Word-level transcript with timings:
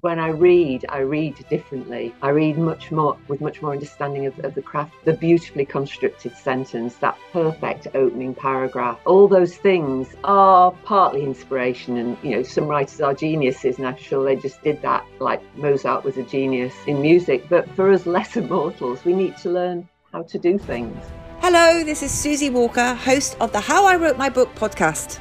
when 0.00 0.18
I 0.18 0.28
read, 0.28 0.86
I 0.88 0.98
read 0.98 1.44
differently. 1.48 2.14
I 2.22 2.30
read 2.30 2.58
much 2.58 2.90
more 2.90 3.16
with 3.28 3.40
much 3.40 3.62
more 3.62 3.72
understanding 3.72 4.26
of, 4.26 4.38
of, 4.40 4.54
the 4.54 4.62
craft, 4.62 4.94
the 5.04 5.12
beautifully 5.12 5.64
constructed 5.64 6.36
sentence, 6.36 6.96
that 6.96 7.16
perfect 7.32 7.88
opening 7.94 8.34
paragraph. 8.34 8.98
All 9.06 9.28
those 9.28 9.56
things 9.56 10.14
are 10.24 10.72
partly 10.84 11.22
inspiration, 11.22 11.96
and 11.96 12.16
you 12.22 12.30
know, 12.30 12.42
some 12.42 12.66
writers 12.66 13.00
are 13.00 13.14
geniuses, 13.14 13.78
and 13.78 13.86
I'm 13.86 13.96
sure 13.96 14.24
they 14.24 14.36
just 14.36 14.62
did 14.62 14.82
that, 14.82 15.04
like 15.20 15.42
Mozart 15.56 16.04
was 16.04 16.16
a 16.16 16.22
genius 16.22 16.74
in 16.86 17.00
music. 17.00 17.48
But 17.48 17.68
for 17.74 17.90
us 17.92 18.06
lesser 18.06 18.42
mortals, 18.48 19.04
we 19.04 19.14
need 19.14 19.36
to 19.38 19.50
learn 19.50 19.88
how 20.12 20.22
to 20.22 20.38
do 20.38 20.58
things. 20.58 20.96
Hello, 21.40 21.84
this 21.84 22.02
is 22.02 22.10
Susie 22.10 22.50
Walker, 22.50 22.94
host 22.94 23.36
of 23.40 23.52
the 23.52 23.60
How 23.60 23.84
I 23.86 23.96
Wrote 23.96 24.18
My 24.18 24.28
Book 24.28 24.54
podcast. 24.54 25.20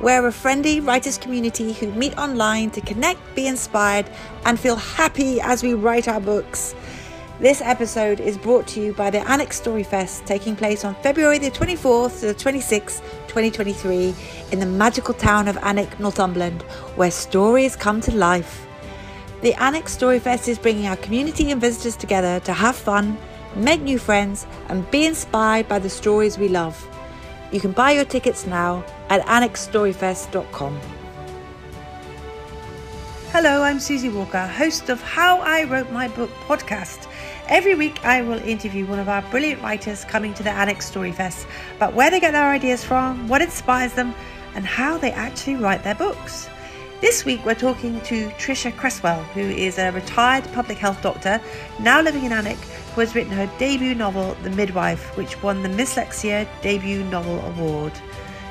We're 0.00 0.28
a 0.28 0.32
friendly 0.32 0.78
writers 0.78 1.18
community 1.18 1.72
who 1.72 1.90
meet 1.90 2.16
online 2.16 2.70
to 2.70 2.80
connect, 2.80 3.18
be 3.34 3.48
inspired, 3.48 4.08
and 4.44 4.58
feel 4.58 4.76
happy 4.76 5.40
as 5.40 5.64
we 5.64 5.74
write 5.74 6.06
our 6.06 6.20
books. 6.20 6.76
This 7.40 7.60
episode 7.60 8.20
is 8.20 8.38
brought 8.38 8.68
to 8.68 8.80
you 8.80 8.92
by 8.92 9.10
the 9.10 9.18
Alnwick 9.18 9.52
Story 9.52 9.82
Fest 9.82 10.24
taking 10.24 10.54
place 10.54 10.84
on 10.84 10.94
February 11.02 11.38
the 11.38 11.50
24th 11.50 12.20
to 12.20 12.26
the 12.26 12.34
26th, 12.34 13.00
2023, 13.26 14.14
in 14.52 14.60
the 14.60 14.66
magical 14.66 15.14
town 15.14 15.48
of 15.48 15.56
Alnwick, 15.56 15.98
Northumberland, 15.98 16.62
where 16.94 17.10
stories 17.10 17.74
come 17.74 18.00
to 18.02 18.14
life. 18.14 18.68
The 19.40 19.54
Alnwick 19.54 19.88
Story 19.88 20.20
Fest 20.20 20.46
is 20.46 20.60
bringing 20.60 20.86
our 20.86 20.96
community 20.96 21.50
and 21.50 21.60
visitors 21.60 21.96
together 21.96 22.38
to 22.40 22.52
have 22.52 22.76
fun, 22.76 23.18
make 23.56 23.80
new 23.80 23.98
friends, 23.98 24.46
and 24.68 24.88
be 24.92 25.06
inspired 25.06 25.66
by 25.66 25.80
the 25.80 25.90
stories 25.90 26.38
we 26.38 26.46
love. 26.46 26.88
You 27.50 27.60
can 27.60 27.72
buy 27.72 27.92
your 27.92 28.04
tickets 28.04 28.46
now 28.46 28.84
at 29.08 29.22
alnwickstoryfest.com. 29.22 30.80
Hello, 33.30 33.62
I'm 33.62 33.80
Susie 33.80 34.10
Walker, 34.10 34.46
host 34.46 34.90
of 34.90 35.00
How 35.00 35.38
I 35.40 35.64
Wrote 35.64 35.90
My 35.90 36.08
Book 36.08 36.30
podcast. 36.46 37.08
Every 37.48 37.74
week, 37.74 38.04
I 38.04 38.20
will 38.20 38.38
interview 38.40 38.84
one 38.84 38.98
of 38.98 39.08
our 39.08 39.22
brilliant 39.30 39.62
writers 39.62 40.04
coming 40.04 40.34
to 40.34 40.42
the 40.42 40.50
Alnwick 40.50 40.82
Story 40.82 41.12
Fest 41.12 41.46
about 41.76 41.94
where 41.94 42.10
they 42.10 42.20
get 42.20 42.32
their 42.32 42.50
ideas 42.50 42.84
from, 42.84 43.28
what 43.28 43.40
inspires 43.40 43.94
them, 43.94 44.14
and 44.54 44.66
how 44.66 44.98
they 44.98 45.12
actually 45.12 45.56
write 45.56 45.82
their 45.82 45.94
books. 45.94 46.50
This 47.00 47.24
week, 47.24 47.46
we're 47.46 47.54
talking 47.54 48.00
to 48.02 48.28
Tricia 48.30 48.76
Cresswell, 48.76 49.22
who 49.32 49.40
is 49.40 49.78
a 49.78 49.90
retired 49.92 50.44
public 50.52 50.76
health 50.76 51.00
doctor 51.00 51.40
now 51.80 52.02
living 52.02 52.24
in 52.24 52.32
Alnwick 52.32 52.58
who 52.94 53.00
has 53.00 53.14
written 53.14 53.32
her 53.32 53.50
debut 53.58 53.94
novel, 53.94 54.36
The 54.42 54.50
Midwife, 54.50 55.16
which 55.16 55.42
won 55.42 55.62
the 55.62 55.68
Mslexia 55.68 56.46
Debut 56.62 57.04
Novel 57.04 57.40
Award. 57.46 57.92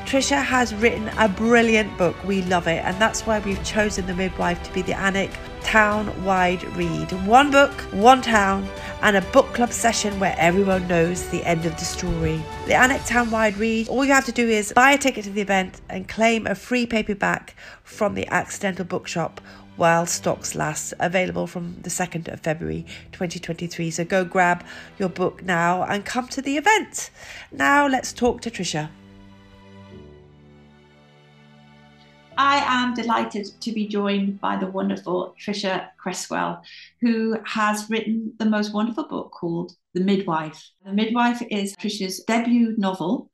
Tricia 0.06 0.42
has 0.42 0.74
written 0.76 1.10
a 1.18 1.28
brilliant 1.28 1.98
book. 1.98 2.16
We 2.24 2.42
love 2.44 2.68
it, 2.68 2.82
and 2.86 2.96
that's 3.02 3.26
why 3.26 3.40
we've 3.40 3.62
chosen 3.66 4.06
The 4.06 4.14
Midwife 4.14 4.64
to 4.64 4.72
be 4.72 4.82
the 4.82 4.94
Alnwick 4.94 5.32
town 5.64 6.24
wide 6.24 6.64
read. 6.78 7.12
One 7.28 7.52
book, 7.52 7.74
one 7.92 8.22
town, 8.22 8.70
and 9.02 9.18
a 9.18 9.22
book 9.34 9.48
club 9.54 9.74
session 9.74 10.18
where 10.18 10.34
everyone 10.38 10.88
knows 10.88 11.28
the 11.28 11.44
end 11.44 11.66
of 11.66 11.74
the 11.78 11.84
story. 11.84 12.42
The 12.68 12.74
Alnwick 12.74 13.06
town 13.06 13.32
wide 13.32 13.58
read, 13.58 13.90
all 13.90 14.06
you 14.06 14.14
have 14.14 14.26
to 14.28 14.32
do 14.32 14.48
is 14.48 14.72
buy 14.72 14.92
a 14.94 14.98
ticket 14.98 15.26
to 15.26 15.30
the 15.30 15.42
event 15.42 15.82
and 15.90 16.08
claim 16.08 16.48
a 16.48 16.56
free 16.56 16.86
paperback 16.86 17.54
from 17.84 18.16
the 18.16 18.28
Accidental 18.28 18.86
Bookshop 18.86 19.42
while 19.78 20.06
stocks 20.06 20.56
last, 20.56 20.94
available 21.00 21.48
from 21.48 21.78
the 21.82 21.90
2nd 21.90 22.28
of 22.28 22.42
February 22.42 22.86
2023. 23.12 23.92
So 23.92 24.04
go 24.04 24.26
grab 24.26 24.66
your 25.00 25.10
book 25.10 25.44
now 25.44 25.84
and 25.84 26.04
come 26.04 26.28
to 26.30 26.42
the 26.42 26.58
event. 26.58 27.10
Now 27.52 27.88
let's 27.88 28.12
talk 28.12 28.42
to 28.42 28.52
Tricia. 28.52 28.90
I 32.40 32.58
am 32.68 32.94
delighted 32.94 33.48
to 33.62 33.72
be 33.72 33.88
joined 33.88 34.40
by 34.40 34.58
the 34.58 34.68
wonderful 34.68 35.34
Tricia 35.40 35.88
Cresswell, 35.98 36.62
who 37.02 37.36
has 37.46 37.90
written 37.90 38.34
the 38.38 38.46
most 38.46 38.76
wonderful 38.76 39.06
book 39.06 39.32
called 39.32 39.72
The 39.96 40.02
Midwife. 40.02 40.70
The 40.86 40.94
Midwife 40.94 41.42
is 41.50 41.76
Tricia's 41.76 42.24
debut 42.26 42.76
novel, 42.78 43.32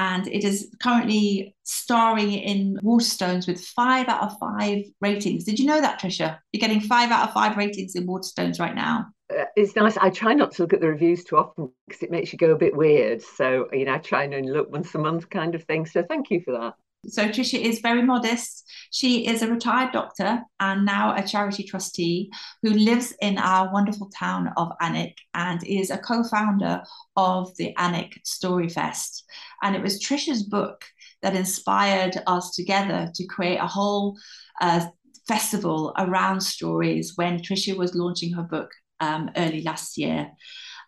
and 0.00 0.26
it 0.28 0.44
is 0.44 0.70
currently 0.82 1.54
starring 1.62 2.32
in 2.32 2.78
Waterstones 2.82 3.46
with 3.46 3.62
five 3.62 4.08
out 4.08 4.22
of 4.22 4.38
five 4.38 4.86
ratings. 5.02 5.44
Did 5.44 5.58
you 5.58 5.66
know 5.66 5.80
that, 5.80 6.00
Tricia? 6.00 6.38
You're 6.52 6.60
getting 6.60 6.80
five 6.80 7.10
out 7.10 7.28
of 7.28 7.34
five 7.34 7.58
ratings 7.58 7.94
in 7.94 8.06
Waterstones 8.06 8.58
right 8.58 8.74
now. 8.74 9.08
Uh, 9.30 9.44
it's 9.56 9.76
nice. 9.76 9.98
I 9.98 10.08
try 10.08 10.32
not 10.32 10.52
to 10.52 10.62
look 10.62 10.72
at 10.72 10.80
the 10.80 10.88
reviews 10.88 11.22
too 11.22 11.36
often 11.36 11.70
because 11.86 12.02
it 12.02 12.10
makes 12.10 12.32
you 12.32 12.38
go 12.38 12.50
a 12.50 12.56
bit 12.56 12.74
weird. 12.74 13.20
So, 13.20 13.68
you 13.72 13.84
know, 13.84 13.94
I 13.94 13.98
try 13.98 14.24
and 14.24 14.50
look 14.50 14.72
once 14.72 14.94
a 14.94 14.98
month 14.98 15.28
kind 15.28 15.54
of 15.54 15.64
thing. 15.64 15.84
So, 15.84 16.02
thank 16.02 16.30
you 16.30 16.40
for 16.40 16.52
that. 16.52 16.74
So 17.08 17.28
Tricia 17.28 17.58
is 17.58 17.80
very 17.80 18.02
modest. 18.02 18.64
She 18.90 19.26
is 19.26 19.42
a 19.42 19.50
retired 19.50 19.92
doctor 19.92 20.42
and 20.58 20.84
now 20.84 21.14
a 21.16 21.26
charity 21.26 21.62
trustee 21.62 22.30
who 22.62 22.70
lives 22.70 23.14
in 23.22 23.38
our 23.38 23.72
wonderful 23.72 24.10
town 24.18 24.52
of 24.56 24.72
Alnwick 24.82 25.14
and 25.34 25.64
is 25.66 25.90
a 25.90 25.98
co-founder 25.98 26.82
of 27.16 27.56
the 27.56 27.74
Alnwick 27.78 28.12
Story 28.24 28.68
Fest. 28.68 29.24
And 29.62 29.74
it 29.74 29.82
was 29.82 30.02
Tricia's 30.02 30.42
book 30.42 30.84
that 31.22 31.34
inspired 31.34 32.20
us 32.26 32.54
together 32.54 33.10
to 33.14 33.26
create 33.26 33.58
a 33.58 33.66
whole 33.66 34.18
uh, 34.60 34.86
festival 35.26 35.94
around 35.98 36.40
stories 36.42 37.12
when 37.16 37.40
Tricia 37.40 37.76
was 37.76 37.94
launching 37.94 38.32
her 38.34 38.42
book 38.42 38.70
um, 39.00 39.30
early 39.36 39.62
last 39.62 39.96
year. 39.96 40.30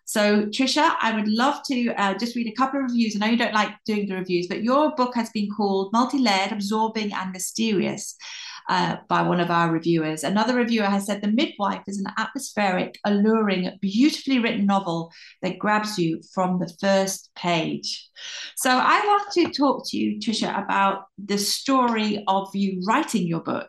So, 0.05 0.45
Tricia, 0.47 0.95
I 1.01 1.15
would 1.15 1.27
love 1.27 1.61
to 1.67 1.93
uh, 1.93 2.13
just 2.15 2.35
read 2.35 2.47
a 2.47 2.55
couple 2.55 2.79
of 2.79 2.91
reviews. 2.91 3.15
I 3.15 3.19
know 3.19 3.31
you 3.31 3.37
don't 3.37 3.53
like 3.53 3.71
doing 3.85 4.07
the 4.07 4.15
reviews, 4.15 4.47
but 4.47 4.63
your 4.63 4.93
book 4.95 5.15
has 5.15 5.29
been 5.29 5.49
called 5.49 5.93
Multi 5.93 6.19
Layered, 6.19 6.51
Absorbing, 6.51 7.13
and 7.13 7.31
Mysterious. 7.31 8.15
Uh, 8.69 8.95
by 9.09 9.21
one 9.21 9.41
of 9.41 9.51
our 9.51 9.69
reviewers. 9.69 10.23
Another 10.23 10.55
reviewer 10.55 10.85
has 10.85 11.05
said 11.05 11.21
The 11.21 11.27
Midwife 11.27 11.83
is 11.85 11.99
an 11.99 12.05
atmospheric, 12.17 12.97
alluring, 13.03 13.69
beautifully 13.81 14.39
written 14.39 14.65
novel 14.65 15.11
that 15.41 15.59
grabs 15.59 15.99
you 15.99 16.21
from 16.33 16.59
the 16.59 16.73
first 16.79 17.29
page. 17.35 18.09
So 18.55 18.69
I 18.69 19.01
want 19.05 19.31
to 19.33 19.51
talk 19.51 19.83
to 19.89 19.97
you, 19.97 20.17
Tricia, 20.17 20.63
about 20.63 21.07
the 21.17 21.37
story 21.37 22.23
of 22.25 22.55
you 22.55 22.81
writing 22.87 23.27
your 23.27 23.41
book. 23.41 23.67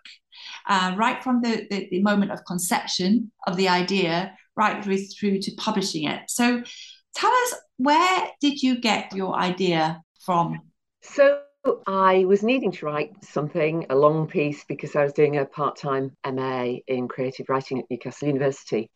Uh, 0.68 0.94
right 0.96 1.22
from 1.24 1.42
the, 1.42 1.66
the, 1.70 1.88
the 1.90 2.02
moment 2.02 2.30
of 2.30 2.44
conception 2.44 3.32
of 3.48 3.56
the 3.56 3.68
idea 3.68 4.36
right 4.56 4.82
through, 4.82 5.38
to 5.40 5.52
publishing 5.56 6.04
it. 6.04 6.22
So 6.28 6.62
tell 7.14 7.32
us, 7.32 7.54
where 7.76 8.28
did 8.40 8.62
you 8.62 8.80
get 8.80 9.14
your 9.14 9.34
idea 9.34 10.02
from? 10.24 10.60
So 11.02 11.40
I 11.86 12.24
was 12.26 12.42
needing 12.42 12.72
to 12.72 12.86
write 12.86 13.12
something, 13.24 13.86
a 13.90 13.96
long 13.96 14.26
piece, 14.26 14.64
because 14.64 14.94
I 14.96 15.04
was 15.04 15.12
doing 15.12 15.36
a 15.36 15.44
part 15.44 15.76
time 15.76 16.16
MA 16.26 16.74
in 16.86 17.08
creative 17.08 17.48
writing 17.48 17.78
at 17.80 17.86
Newcastle 17.90 18.28
University. 18.28 18.90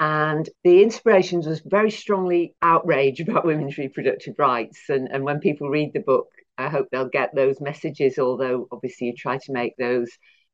And 0.00 0.48
the 0.62 0.82
inspirations 0.82 1.46
was 1.46 1.60
very 1.64 1.90
strongly 1.90 2.54
outrage 2.62 3.20
about 3.20 3.44
women's 3.44 3.78
reproductive 3.78 4.34
rights. 4.38 4.88
And, 4.88 5.08
and 5.10 5.24
when 5.24 5.40
people 5.40 5.68
read 5.68 5.92
the 5.92 6.00
book, 6.00 6.28
I 6.56 6.68
hope 6.68 6.88
they'll 6.90 7.08
get 7.08 7.34
those 7.34 7.60
messages, 7.60 8.18
although 8.18 8.68
obviously 8.70 9.08
you 9.08 9.14
try 9.14 9.38
to 9.38 9.52
make 9.52 9.76
those 9.76 10.10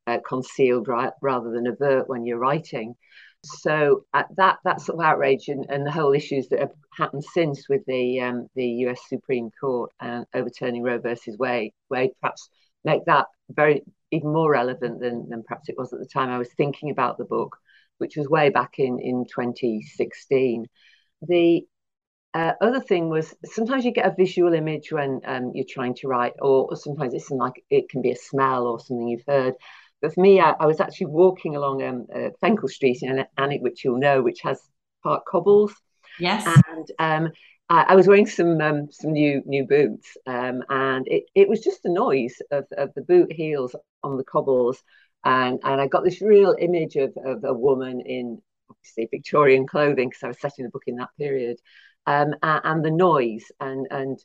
uh, 0.06 0.18
concealed 0.26 0.88
rather 0.88 1.50
than 1.50 1.66
avert 1.66 2.08
when 2.08 2.26
you're 2.26 2.38
writing. 2.38 2.94
So 3.44 4.04
that 4.36 4.58
that 4.64 4.80
sort 4.80 4.98
of 4.98 5.04
outrage 5.04 5.48
and, 5.48 5.66
and 5.68 5.86
the 5.86 5.90
whole 5.90 6.12
issues 6.12 6.48
that 6.48 6.60
have 6.60 6.72
happened 6.92 7.24
since 7.24 7.68
with 7.68 7.82
the 7.86 8.20
um, 8.20 8.48
the 8.54 8.66
U.S. 8.66 9.00
Supreme 9.08 9.50
Court 9.60 9.90
uh, 10.00 10.24
overturning 10.34 10.82
Roe 10.82 10.98
versus 10.98 11.36
Wade, 11.38 11.72
Wade 11.90 12.10
perhaps 12.20 12.48
make 12.84 13.04
that 13.06 13.26
very 13.50 13.82
even 14.10 14.32
more 14.32 14.50
relevant 14.50 15.00
than 15.00 15.28
than 15.28 15.42
perhaps 15.42 15.68
it 15.68 15.76
was 15.78 15.92
at 15.92 15.98
the 16.00 16.06
time 16.06 16.30
I 16.30 16.38
was 16.38 16.52
thinking 16.56 16.90
about 16.90 17.18
the 17.18 17.24
book, 17.24 17.56
which 17.98 18.16
was 18.16 18.28
way 18.28 18.50
back 18.50 18.78
in 18.78 18.98
in 19.00 19.24
2016. 19.32 20.66
The 21.22 21.66
uh, 22.34 22.52
other 22.60 22.80
thing 22.80 23.08
was 23.08 23.32
sometimes 23.44 23.84
you 23.84 23.92
get 23.92 24.10
a 24.10 24.14
visual 24.16 24.52
image 24.54 24.90
when 24.90 25.20
um, 25.24 25.52
you're 25.54 25.64
trying 25.68 25.94
to 25.94 26.08
write, 26.08 26.32
or, 26.40 26.66
or 26.68 26.76
sometimes 26.76 27.14
it's 27.14 27.30
like 27.30 27.64
it 27.70 27.88
can 27.88 28.02
be 28.02 28.10
a 28.10 28.16
smell 28.16 28.66
or 28.66 28.80
something 28.80 29.08
you've 29.08 29.22
heard. 29.26 29.54
But 30.04 30.12
for 30.12 30.20
me, 30.20 30.38
I, 30.38 30.50
I 30.60 30.66
was 30.66 30.80
actually 30.80 31.06
walking 31.06 31.56
along 31.56 31.82
um, 31.82 32.06
uh, 32.14 32.28
Fenkle 32.42 32.68
Street 32.68 32.98
in 33.00 33.24
Alnwick, 33.38 33.62
which 33.62 33.82
you'll 33.82 33.98
know, 33.98 34.20
which 34.20 34.42
has 34.42 34.60
park 35.02 35.24
cobbles. 35.26 35.72
Yes. 36.20 36.46
And 36.68 36.90
um, 36.98 37.32
I, 37.70 37.84
I, 37.84 37.94
was 37.94 38.06
wearing 38.06 38.26
some 38.26 38.60
um, 38.60 38.92
some 38.92 39.12
new 39.12 39.42
new 39.46 39.66
boots, 39.66 40.14
um, 40.26 40.62
and 40.68 41.08
it, 41.08 41.24
it 41.34 41.48
was 41.48 41.60
just 41.60 41.82
the 41.82 41.88
noise 41.88 42.36
of, 42.50 42.66
of 42.76 42.92
the 42.94 43.00
boot 43.00 43.32
heels 43.32 43.74
on 44.02 44.18
the 44.18 44.24
cobbles, 44.24 44.82
and 45.24 45.58
and 45.64 45.80
I 45.80 45.86
got 45.86 46.04
this 46.04 46.20
real 46.20 46.54
image 46.60 46.96
of, 46.96 47.16
of 47.24 47.42
a 47.42 47.54
woman 47.54 48.02
in 48.02 48.42
obviously 48.68 49.08
Victorian 49.10 49.66
clothing 49.66 50.10
because 50.10 50.22
I 50.22 50.28
was 50.28 50.38
setting 50.38 50.66
the 50.66 50.70
book 50.70 50.84
in 50.86 50.96
that 50.96 51.16
period, 51.18 51.56
um, 52.04 52.34
and, 52.42 52.60
and, 52.62 52.84
the 52.84 52.90
noise 52.90 53.50
and 53.58 53.86
and 53.90 54.18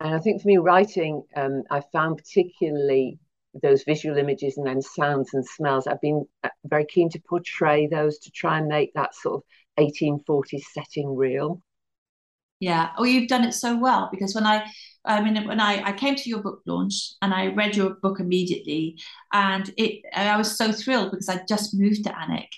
and 0.00 0.12
I 0.12 0.18
think 0.18 0.42
for 0.42 0.48
me 0.48 0.56
writing, 0.56 1.22
um, 1.36 1.62
I 1.70 1.82
found 1.92 2.18
particularly 2.18 3.20
those 3.62 3.84
visual 3.84 4.16
images 4.16 4.56
and 4.56 4.66
then 4.66 4.82
sounds 4.82 5.34
and 5.34 5.46
smells. 5.46 5.86
I've 5.86 6.00
been 6.00 6.26
uh, 6.42 6.48
very 6.64 6.86
keen 6.86 7.08
to 7.10 7.20
portray 7.20 7.86
those 7.86 8.18
to 8.20 8.30
try 8.30 8.58
and 8.58 8.68
make 8.68 8.92
that 8.94 9.14
sort 9.14 9.42
of 9.78 9.84
1840s 9.84 10.62
setting 10.72 11.16
real. 11.16 11.60
Yeah. 12.60 12.90
Oh, 12.96 13.04
you've 13.04 13.28
done 13.28 13.44
it 13.44 13.52
so 13.52 13.76
well 13.76 14.08
because 14.10 14.34
when 14.34 14.46
I 14.46 14.64
I 15.04 15.20
mean, 15.20 15.46
when 15.46 15.60
I, 15.60 15.82
I 15.88 15.92
came 15.92 16.14
to 16.14 16.30
your 16.30 16.40
book 16.40 16.62
launch 16.66 17.12
and 17.20 17.34
I 17.34 17.48
read 17.48 17.76
your 17.76 17.90
book 17.96 18.20
immediately, 18.20 18.98
and 19.32 19.70
it 19.76 20.02
I 20.14 20.36
was 20.36 20.56
so 20.56 20.72
thrilled 20.72 21.10
because 21.10 21.28
I 21.28 21.42
just 21.46 21.74
moved 21.74 22.04
to 22.04 22.10
Alnwick 22.10 22.48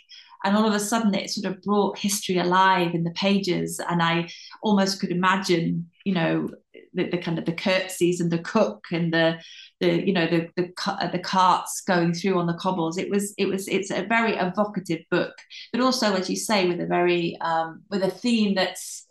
and 0.46 0.56
all 0.56 0.66
of 0.66 0.74
a 0.74 0.80
sudden 0.80 1.14
it 1.14 1.30
sort 1.30 1.52
of 1.52 1.60
brought 1.62 1.98
history 1.98 2.38
alive 2.38 2.94
in 2.94 3.04
the 3.04 3.10
pages 3.10 3.80
and 3.90 4.02
i 4.02 4.28
almost 4.62 5.00
could 5.00 5.10
imagine 5.10 5.88
you 6.04 6.14
know 6.14 6.48
the, 6.96 7.08
the 7.10 7.18
kind 7.18 7.38
of 7.38 7.44
the 7.44 7.52
curtsies 7.52 8.20
and 8.20 8.30
the 8.30 8.38
cook 8.38 8.84
and 8.90 9.12
the 9.12 9.38
the 9.80 10.06
you 10.06 10.12
know 10.12 10.26
the 10.26 10.48
the 10.56 10.72
the 11.12 11.18
carts 11.18 11.82
going 11.86 12.12
through 12.12 12.38
on 12.38 12.46
the 12.46 12.54
cobbles 12.54 12.98
it 12.98 13.10
was 13.10 13.34
it 13.38 13.46
was 13.46 13.68
it's 13.68 13.90
a 13.90 14.06
very 14.06 14.34
evocative 14.36 15.00
book 15.10 15.34
but 15.72 15.80
also 15.80 16.14
as 16.14 16.28
you 16.28 16.36
say 16.36 16.66
with 16.66 16.80
a 16.80 16.86
very 16.86 17.36
um, 17.40 17.82
with 17.90 18.02
a 18.02 18.10
theme 18.10 18.54
that's 18.54 19.06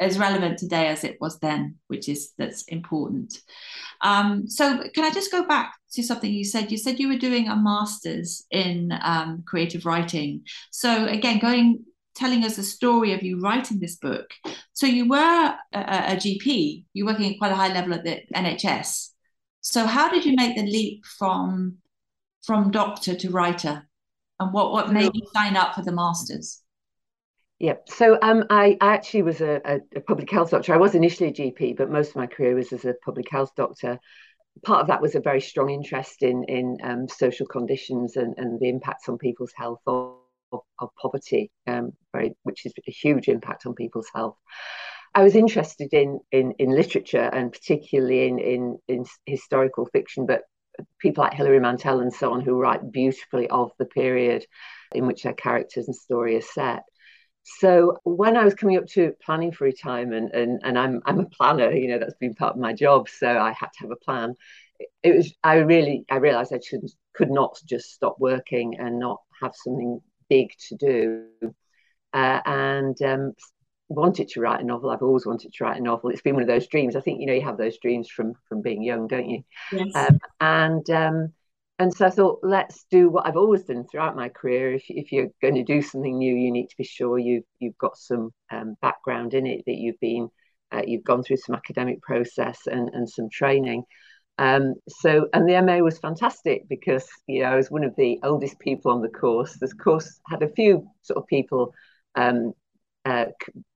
as 0.00 0.18
relevant 0.18 0.58
today 0.58 0.88
as 0.88 1.04
it 1.04 1.18
was 1.20 1.38
then, 1.38 1.76
which 1.88 2.08
is 2.08 2.32
that's 2.36 2.62
important. 2.64 3.40
Um, 4.00 4.48
so 4.48 4.82
can 4.94 5.04
I 5.04 5.10
just 5.10 5.30
go 5.30 5.46
back 5.46 5.74
to 5.92 6.02
something 6.02 6.32
you 6.32 6.44
said? 6.44 6.72
You 6.72 6.78
said 6.78 6.98
you 6.98 7.08
were 7.08 7.18
doing 7.18 7.48
a 7.48 7.56
master's 7.56 8.44
in 8.50 8.92
um, 9.02 9.44
creative 9.46 9.86
writing. 9.86 10.42
So 10.72 11.06
again, 11.06 11.38
going 11.38 11.84
telling 12.14 12.44
us 12.44 12.56
the 12.56 12.62
story 12.62 13.12
of 13.12 13.22
you 13.22 13.40
writing 13.40 13.78
this 13.78 13.96
book. 13.96 14.30
So 14.72 14.86
you 14.86 15.08
were 15.08 15.54
a, 15.72 15.78
a 15.78 16.16
GP. 16.16 16.84
You're 16.92 17.06
working 17.06 17.32
at 17.32 17.38
quite 17.38 17.52
a 17.52 17.56
high 17.56 17.72
level 17.72 17.94
at 17.94 18.04
the 18.04 18.20
NHS. 18.34 19.10
So 19.60 19.86
how 19.86 20.08
did 20.08 20.24
you 20.24 20.34
make 20.36 20.56
the 20.56 20.62
leap 20.62 21.04
from 21.18 21.78
from 22.42 22.70
doctor 22.70 23.14
to 23.14 23.30
writer, 23.30 23.88
and 24.38 24.52
what 24.52 24.70
what 24.72 24.92
made 24.92 25.12
you 25.14 25.22
sign 25.32 25.56
up 25.56 25.74
for 25.74 25.82
the 25.82 25.92
masters? 25.92 26.60
Yeah, 27.58 27.76
so 27.86 28.18
um, 28.20 28.44
I, 28.50 28.76
actually 28.80 29.22
was 29.22 29.40
a, 29.40 29.60
a, 29.64 29.80
a, 29.96 30.00
public 30.00 30.30
health 30.30 30.50
doctor. 30.50 30.74
I 30.74 30.76
was 30.76 30.94
initially 30.94 31.30
a 31.30 31.32
GP, 31.32 31.76
but 31.78 31.88
most 31.88 32.10
of 32.10 32.16
my 32.16 32.26
career 32.26 32.54
was 32.56 32.72
as 32.72 32.84
a 32.84 32.94
public 33.04 33.30
health 33.30 33.52
doctor. 33.56 33.98
Part 34.64 34.82
of 34.82 34.88
that 34.88 35.00
was 35.00 35.14
a 35.14 35.20
very 35.20 35.40
strong 35.40 35.70
interest 35.70 36.22
in 36.22 36.44
in 36.44 36.76
um, 36.82 37.08
social 37.08 37.46
conditions 37.46 38.16
and, 38.16 38.34
and 38.36 38.60
the 38.60 38.68
impacts 38.68 39.08
on 39.08 39.16
people's 39.16 39.52
health 39.56 39.80
of, 39.86 40.16
of, 40.54 40.60
of 40.78 40.88
poverty, 41.00 41.50
um, 41.66 41.92
very, 42.12 42.36
which 42.42 42.66
is 42.66 42.72
a 42.86 42.90
huge 42.90 43.28
impact 43.28 43.66
on 43.66 43.74
people's 43.74 44.08
health. 44.14 44.36
I 45.14 45.22
was 45.22 45.36
interested 45.36 45.92
in 45.92 46.20
in, 46.32 46.52
in 46.58 46.70
literature 46.70 47.30
and 47.32 47.52
particularly 47.52 48.26
in, 48.28 48.38
in 48.38 48.78
in 48.88 49.04
historical 49.26 49.86
fiction, 49.86 50.26
but 50.26 50.42
people 50.98 51.22
like 51.22 51.34
Hilary 51.34 51.60
Mantel 51.60 52.00
and 52.00 52.12
so 52.12 52.32
on 52.32 52.40
who 52.40 52.60
write 52.60 52.90
beautifully 52.90 53.48
of 53.48 53.70
the 53.78 53.84
period 53.84 54.44
in 54.92 55.06
which 55.06 55.22
their 55.22 55.32
characters 55.34 55.86
and 55.86 55.94
story 55.94 56.36
are 56.36 56.40
set. 56.40 56.82
So 57.44 57.98
when 58.04 58.36
I 58.36 58.44
was 58.44 58.54
coming 58.54 58.78
up 58.78 58.86
to 58.94 59.12
planning 59.24 59.52
for 59.52 59.64
retirement, 59.64 60.32
and, 60.34 60.60
and 60.64 60.78
I'm 60.78 61.02
I'm 61.04 61.20
a 61.20 61.26
planner, 61.26 61.70
you 61.72 61.88
know, 61.88 61.98
that's 61.98 62.16
been 62.18 62.34
part 62.34 62.54
of 62.54 62.60
my 62.60 62.72
job, 62.72 63.08
so 63.08 63.28
I 63.28 63.52
had 63.52 63.68
to 63.74 63.80
have 63.80 63.90
a 63.90 64.04
plan. 64.04 64.34
It 65.02 65.14
was 65.14 65.34
I 65.44 65.56
really 65.56 66.04
I 66.10 66.16
realised 66.16 66.52
I 66.54 66.60
should 66.60 66.88
could 67.14 67.30
not 67.30 67.60
just 67.66 67.92
stop 67.92 68.16
working 68.18 68.78
and 68.78 68.98
not 68.98 69.20
have 69.42 69.52
something 69.54 70.00
big 70.28 70.50
to 70.68 70.76
do, 70.76 71.26
uh, 72.12 72.40
and 72.44 73.00
um, 73.02 73.32
wanted 73.88 74.28
to 74.28 74.40
write 74.40 74.60
a 74.60 74.64
novel. 74.64 74.90
I've 74.90 75.02
always 75.02 75.26
wanted 75.26 75.52
to 75.52 75.64
write 75.64 75.78
a 75.78 75.82
novel. 75.82 76.10
It's 76.10 76.22
been 76.22 76.34
one 76.34 76.42
of 76.42 76.48
those 76.48 76.66
dreams. 76.66 76.96
I 76.96 77.00
think 77.00 77.20
you 77.20 77.26
know 77.26 77.34
you 77.34 77.42
have 77.42 77.58
those 77.58 77.78
dreams 77.78 78.08
from 78.08 78.34
from 78.48 78.62
being 78.62 78.82
young, 78.82 79.06
don't 79.06 79.28
you? 79.28 79.42
Yes. 79.72 79.94
Um, 79.94 80.18
and 80.40 80.90
um, 80.90 81.32
and 81.78 81.92
so 81.92 82.06
I 82.06 82.10
thought, 82.10 82.40
let's 82.42 82.84
do 82.90 83.10
what 83.10 83.26
I've 83.26 83.36
always 83.36 83.64
done 83.64 83.84
throughout 83.84 84.14
my 84.14 84.28
career. 84.28 84.74
If, 84.74 84.84
if 84.88 85.10
you're 85.10 85.30
going 85.42 85.56
to 85.56 85.64
do 85.64 85.82
something 85.82 86.16
new, 86.16 86.34
you 86.34 86.52
need 86.52 86.68
to 86.68 86.76
be 86.76 86.84
sure 86.84 87.18
you've 87.18 87.44
you've 87.58 87.78
got 87.78 87.96
some 87.96 88.32
um, 88.50 88.76
background 88.80 89.34
in 89.34 89.46
it, 89.46 89.64
that 89.66 89.74
you've 89.74 89.98
been 90.00 90.28
uh, 90.72 90.82
you've 90.86 91.04
gone 91.04 91.22
through 91.22 91.38
some 91.38 91.54
academic 91.54 92.00
process 92.02 92.60
and 92.66 92.90
and 92.90 93.08
some 93.08 93.28
training. 93.28 93.84
Um, 94.38 94.74
so 94.88 95.28
and 95.32 95.48
the 95.48 95.62
MA 95.62 95.78
was 95.78 95.98
fantastic 95.98 96.68
because 96.68 97.06
you 97.26 97.42
know 97.42 97.50
I 97.50 97.56
was 97.56 97.70
one 97.70 97.84
of 97.84 97.94
the 97.96 98.18
oldest 98.22 98.58
people 98.58 98.90
on 98.92 99.02
the 99.02 99.08
course. 99.08 99.56
The 99.60 99.68
course 99.68 100.20
had 100.28 100.42
a 100.42 100.48
few 100.48 100.88
sort 101.02 101.18
of 101.18 101.26
people 101.28 101.72
um, 102.16 102.52
uh, 103.04 103.26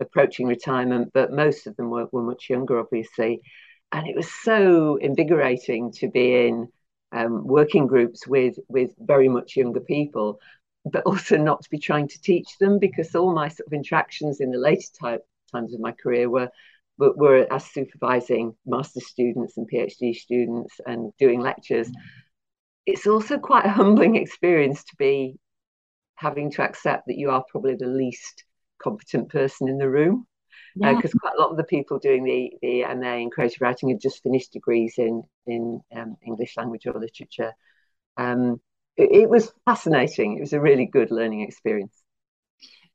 approaching 0.00 0.46
retirement, 0.46 1.10
but 1.14 1.32
most 1.32 1.66
of 1.66 1.76
them 1.76 1.90
were, 1.90 2.08
were 2.12 2.22
much 2.22 2.50
younger, 2.50 2.78
obviously. 2.80 3.40
And 3.92 4.06
it 4.06 4.16
was 4.16 4.30
so 4.42 4.96
invigorating 4.96 5.92
to 5.92 6.08
be 6.10 6.48
in 6.48 6.68
um, 7.12 7.46
working 7.46 7.86
groups 7.86 8.26
with 8.26 8.56
with 8.68 8.90
very 8.98 9.28
much 9.28 9.56
younger 9.56 9.80
people, 9.80 10.40
but 10.84 11.04
also 11.06 11.36
not 11.36 11.62
to 11.62 11.70
be 11.70 11.78
trying 11.78 12.08
to 12.08 12.20
teach 12.20 12.58
them 12.58 12.78
because 12.78 13.14
all 13.14 13.32
my 13.34 13.48
sort 13.48 13.66
of 13.68 13.72
interactions 13.72 14.40
in 14.40 14.50
the 14.50 14.58
later 14.58 14.88
type, 15.00 15.22
times 15.52 15.72
of 15.72 15.80
my 15.80 15.92
career 15.92 16.28
were, 16.28 16.50
were, 16.98 17.12
were 17.14 17.52
as 17.52 17.64
supervising 17.64 18.54
master 18.66 19.00
students 19.00 19.56
and 19.56 19.70
PhD 19.70 20.14
students 20.14 20.74
and 20.86 21.12
doing 21.18 21.40
lectures. 21.40 21.90
It's 22.86 23.06
also 23.06 23.38
quite 23.38 23.66
a 23.66 23.70
humbling 23.70 24.16
experience 24.16 24.84
to 24.84 24.96
be 24.98 25.38
having 26.16 26.50
to 26.50 26.62
accept 26.62 27.06
that 27.06 27.16
you 27.16 27.30
are 27.30 27.44
probably 27.50 27.76
the 27.76 27.86
least 27.86 28.44
competent 28.82 29.28
person 29.28 29.68
in 29.68 29.78
the 29.78 29.88
room 29.88 30.26
because 30.74 31.12
yeah. 31.14 31.18
uh, 31.18 31.20
quite 31.20 31.34
a 31.36 31.40
lot 31.40 31.50
of 31.50 31.56
the 31.56 31.64
people 31.64 31.98
doing 31.98 32.24
the 32.24 32.52
the 32.62 32.82
MA 32.94 33.16
in 33.16 33.30
creative 33.30 33.60
writing 33.60 33.88
had 33.88 34.00
just 34.00 34.22
finished 34.22 34.52
degrees 34.52 34.94
in 34.98 35.22
in 35.46 35.80
um, 35.94 36.16
English 36.26 36.56
language 36.56 36.86
or 36.86 36.94
literature. 36.94 37.52
Um, 38.16 38.60
it, 38.96 39.12
it, 39.12 39.30
was 39.30 39.52
fascinating. 39.64 40.36
It 40.36 40.40
was 40.40 40.52
a 40.52 40.60
really 40.60 40.86
good 40.86 41.10
learning 41.12 41.42
experience. 41.42 41.94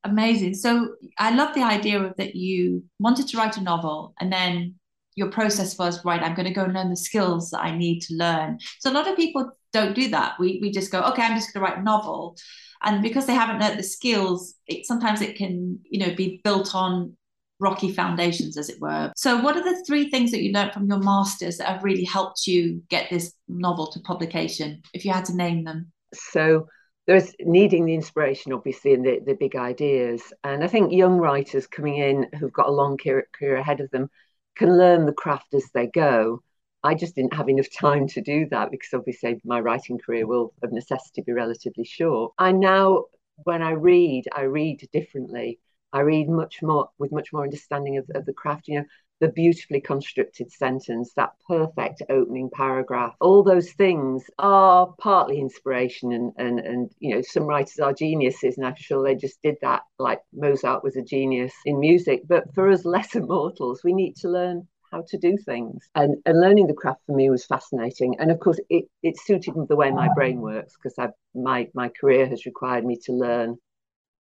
Amazing. 0.04 0.56
So 0.56 0.96
I 1.18 1.34
love 1.34 1.56
the 1.56 1.64
idea 1.64 2.02
of 2.02 2.16
that 2.18 2.36
you 2.36 2.84
wanted 3.00 3.28
to 3.30 3.38
write 3.38 3.58
a 3.58 3.62
novel 3.62 4.14
and 4.20 4.32
then 4.32 4.76
your 5.16 5.30
process 5.30 5.78
was 5.78 6.04
right. 6.04 6.22
I'm 6.22 6.36
going 6.36 6.48
to 6.48 6.54
go 6.54 6.66
learn 6.66 6.90
the 6.90 6.98
skills 6.98 7.52
that 7.52 7.64
I 7.64 7.78
need 7.78 8.02
to 8.02 8.16
learn. 8.16 8.58
So 8.80 8.92
a 8.92 8.94
lot 8.94 9.08
of 9.08 9.16
people 9.16 9.52
don't 9.72 9.96
do 9.96 10.10
that. 10.10 10.34
We 10.40 10.60
we 10.62 10.72
just 10.72 10.92
go, 10.92 11.02
okay, 11.02 11.22
I'm 11.22 11.36
just 11.36 11.54
going 11.54 11.66
to 11.66 11.72
write 11.72 11.80
a 11.80 11.84
novel 11.84 12.36
and 12.84 13.02
because 13.02 13.26
they 13.26 13.34
haven't 13.34 13.62
learned 13.62 13.80
the 13.80 13.84
skills 13.84 14.56
it, 14.68 14.86
sometimes 14.86 15.22
it 15.22 15.38
can 15.38 15.80
you 15.90 16.06
know 16.06 16.14
be 16.16 16.42
built 16.44 16.76
on 16.76 17.16
rocky 17.64 17.92
foundations, 17.92 18.58
as 18.58 18.70
it 18.70 18.80
were. 18.80 19.12
So, 19.16 19.42
what 19.42 19.56
are 19.56 19.64
the 19.64 19.84
three 19.86 20.10
things 20.10 20.32
that 20.32 20.44
you 20.44 20.52
learned 20.52 20.74
from 20.74 20.88
your 20.88 21.00
masters 21.00 21.58
that 21.58 21.68
have 21.68 21.84
really 21.84 22.04
helped 22.04 22.46
you 22.46 22.84
get 22.90 23.10
this 23.10 23.34
novel 23.48 23.88
to 23.88 24.00
publication, 24.02 24.82
if 24.94 25.06
you 25.06 25.12
had 25.12 25.26
to 25.26 25.36
name 25.36 25.64
them? 25.64 25.92
So, 26.14 26.68
there's 27.06 27.34
needing 27.40 27.86
the 27.86 27.94
inspiration, 27.94 28.54
obviously, 28.54 28.94
and 28.94 29.06
the, 29.06 29.20
the 29.26 29.34
big 29.34 29.56
ideas. 29.56 30.34
And 30.44 30.64
I 30.64 30.68
think 30.68 30.94
young 30.94 31.18
writers 31.18 31.68
coming 31.68 31.98
in 31.98 32.28
who've 32.40 32.54
got 32.54 32.68
a 32.68 32.72
long 32.72 32.98
career, 32.98 33.58
ahead 33.58 33.82
of 33.82 33.92
them 33.92 34.10
can 34.56 34.78
learn 34.78 35.06
the 35.06 35.14
craft 35.14 35.54
as 35.54 35.70
they 35.74 35.88
go. 35.88 36.42
I 36.84 36.96
just 36.96 37.16
didn't 37.16 37.34
have 37.34 37.50
enough 37.50 37.72
time 37.74 38.08
to 38.10 38.22
do 38.22 38.48
that 38.52 38.72
because 38.72 38.94
obviously 38.94 39.40
my 39.46 39.60
writing 39.60 39.98
career 39.98 40.28
will, 40.28 40.54
of 40.64 40.72
necessity, 40.72 41.22
be 41.22 41.32
relatively 41.32 41.86
short. 41.86 42.34
I 42.38 42.52
now, 42.52 43.06
when 43.44 43.62
I 43.62 43.72
read, 43.72 44.26
I 44.34 44.42
read 44.42 44.88
differently. 44.92 45.60
I 45.92 46.02
read 46.02 46.28
much 46.28 46.62
more 46.62 46.90
with 46.98 47.12
much 47.12 47.32
more 47.32 47.44
understanding 47.44 47.98
of, 47.98 48.10
of 48.16 48.26
the 48.26 48.34
craft. 48.34 48.68
You 48.68 48.80
know, 48.80 48.86
the 49.24 49.30
beautifully 49.30 49.80
constructed 49.80 50.52
sentence, 50.52 51.14
that 51.14 51.32
perfect 51.48 52.02
opening 52.10 52.50
paragraph, 52.50 53.16
all 53.22 53.42
those 53.42 53.72
things 53.72 54.30
are 54.38 54.94
partly 55.00 55.40
inspiration 55.40 56.12
and 56.12 56.34
and 56.38 56.60
and 56.60 56.92
you 57.00 57.16
know, 57.16 57.22
some 57.22 57.44
writers 57.44 57.80
are 57.80 57.94
geniuses 57.94 58.58
and 58.58 58.68
I'm 58.68 58.76
sure 58.76 59.02
they 59.02 59.16
just 59.16 59.42
did 59.42 59.56
that, 59.62 59.84
like 59.98 60.20
Mozart 60.34 60.84
was 60.84 60.98
a 60.98 61.02
genius 61.02 61.54
in 61.64 61.80
music. 61.80 62.24
But 62.28 62.54
for 62.54 62.70
us 62.70 62.84
lesser 62.84 63.22
mortals, 63.22 63.82
we 63.82 63.94
need 63.94 64.18
to 64.18 64.28
learn 64.28 64.68
how 64.92 65.06
to 65.08 65.18
do 65.18 65.38
things. 65.38 65.90
And, 65.96 66.18
and 66.26 66.42
learning 66.42 66.68
the 66.68 66.74
craft 66.74 67.00
for 67.06 67.16
me 67.16 67.30
was 67.30 67.46
fascinating. 67.46 68.20
And 68.20 68.30
of 68.30 68.42
course, 68.42 68.60
it, 68.70 68.90
it 69.04 69.18
suited 69.18 69.54
the 69.70 69.78
way 69.78 69.90
my 69.90 70.10
brain 70.14 70.42
works 70.42 70.74
because 70.76 71.00
my, 71.34 71.70
my 71.74 71.90
career 71.90 72.28
has 72.28 72.46
required 72.46 72.86
me 72.86 72.98
to 73.06 73.14
learn 73.14 73.58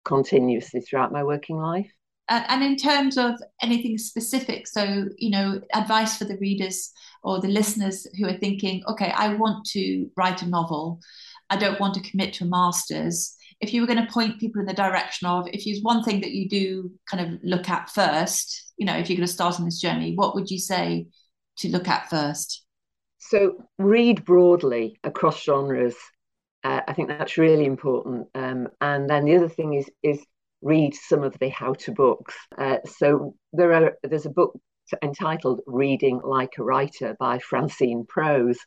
continuously 0.05 0.83
throughout 0.83 1.11
my 1.11 1.25
working 1.25 1.57
life. 1.57 1.91
And 2.29 2.63
in 2.63 2.77
terms 2.77 3.19
of 3.19 3.35
anything 3.63 3.99
specific, 3.99 4.67
so 4.67 5.07
you 5.19 5.31
know, 5.31 5.61
advice 5.75 6.17
for 6.17 6.25
the 6.25 6.39
readers 6.39 6.91
or 7.23 7.41
the 7.41 7.49
listeners 7.49 8.07
who 8.19 8.27
are 8.27 8.39
thinking, 8.39 8.83
okay, 8.89 9.13
I 9.15 9.35
want 9.35 9.67
to 9.71 10.09
write 10.17 10.43
a 10.43 10.49
novel, 10.49 11.01
I 11.51 11.57
don't 11.57 11.81
want 11.81 11.95
to 11.95 12.11
commit 12.11 12.35
to 12.35 12.45
a 12.45 12.49
master's. 12.49 13.37
If 13.61 13.73
you 13.73 13.81
were 13.81 13.87
going 13.87 14.05
to 14.05 14.13
point 14.13 14.41
people 14.41 14.61
in 14.61 14.67
the 14.67 14.75
direction 14.75 15.29
of, 15.29 15.47
if 15.53 15.65
there's 15.65 15.83
one 15.83 16.03
thing 16.03 16.21
that 16.23 16.33
you 16.33 16.49
do 16.49 16.91
kind 17.11 17.35
of 17.35 17.41
look 17.43 17.69
at 17.69 17.91
first, 17.91 18.73
you 18.77 18.87
know, 18.87 18.97
if 18.97 19.09
you're 19.09 19.17
going 19.17 19.27
to 19.27 19.33
start 19.33 19.59
on 19.59 19.65
this 19.65 19.81
journey, 19.81 20.15
what 20.15 20.35
would 20.35 20.51
you 20.51 20.59
say 20.59 21.07
to 21.59 21.69
look 21.69 21.89
at 21.89 22.11
first? 22.11 22.65
So 23.19 23.65
read 23.79 24.25
broadly 24.25 24.99
across 25.05 25.43
genres 25.43 25.95
uh, 26.65 26.81
I 26.89 26.95
think 26.95 27.09
that's 27.09 27.37
really 27.37 27.67
important. 27.67 28.29
Um, 28.35 28.69
and 28.81 29.09
then 29.09 29.27
the 29.27 29.37
other 29.37 29.49
thing 29.49 29.75
is 29.75 29.91
is 30.03 30.25
read 30.65 30.95
some 30.95 31.23
of 31.23 31.39
the 31.39 31.51
how 31.51 31.75
to 31.75 31.93
books. 31.93 32.35
Uh, 32.59 32.79
so 32.87 33.37
there 33.53 33.73
are 33.73 33.93
there's 34.03 34.27
a 34.27 34.31
book 34.31 34.59
entitled 35.03 35.61
Reading 35.67 36.21
Like 36.25 36.55
a 36.59 36.65
Writer 36.65 37.17
by 37.21 37.39
Francine 37.39 38.05
Prose. 38.09 38.59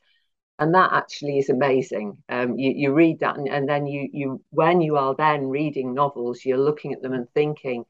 And 0.60 0.74
that 0.74 0.92
actually 0.92 1.38
is 1.38 1.50
amazing. 1.50 2.18
Um, 2.30 2.58
you, 2.58 2.74
you 2.76 2.92
read 2.94 3.20
that, 3.20 3.38
and, 3.38 3.48
and 3.48 3.70
then 3.70 3.86
you, 3.86 4.10
you, 4.12 4.42
when 4.50 4.82
you 4.82 4.98
are 4.98 5.14
then 5.16 5.50
reading 5.50 5.94
novels, 5.94 6.44
you're 6.44 6.58
looking 6.58 6.94
at 6.94 7.02
them 7.04 7.14
and 7.14 7.28
thinking, 7.36 7.86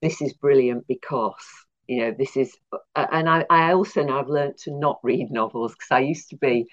this 0.00 0.22
is 0.22 0.32
brilliant 0.34 0.86
because 0.86 1.44
you 1.86 2.00
know 2.00 2.14
this 2.16 2.36
is 2.36 2.56
and 2.94 3.28
I, 3.28 3.44
I 3.48 3.72
also 3.72 4.02
now 4.02 4.20
I've 4.20 4.28
learned 4.28 4.58
to 4.64 4.72
not 4.72 4.98
read 5.02 5.30
novels 5.30 5.72
because 5.72 5.90
I 5.90 6.00
used 6.00 6.30
to 6.30 6.36
be 6.36 6.66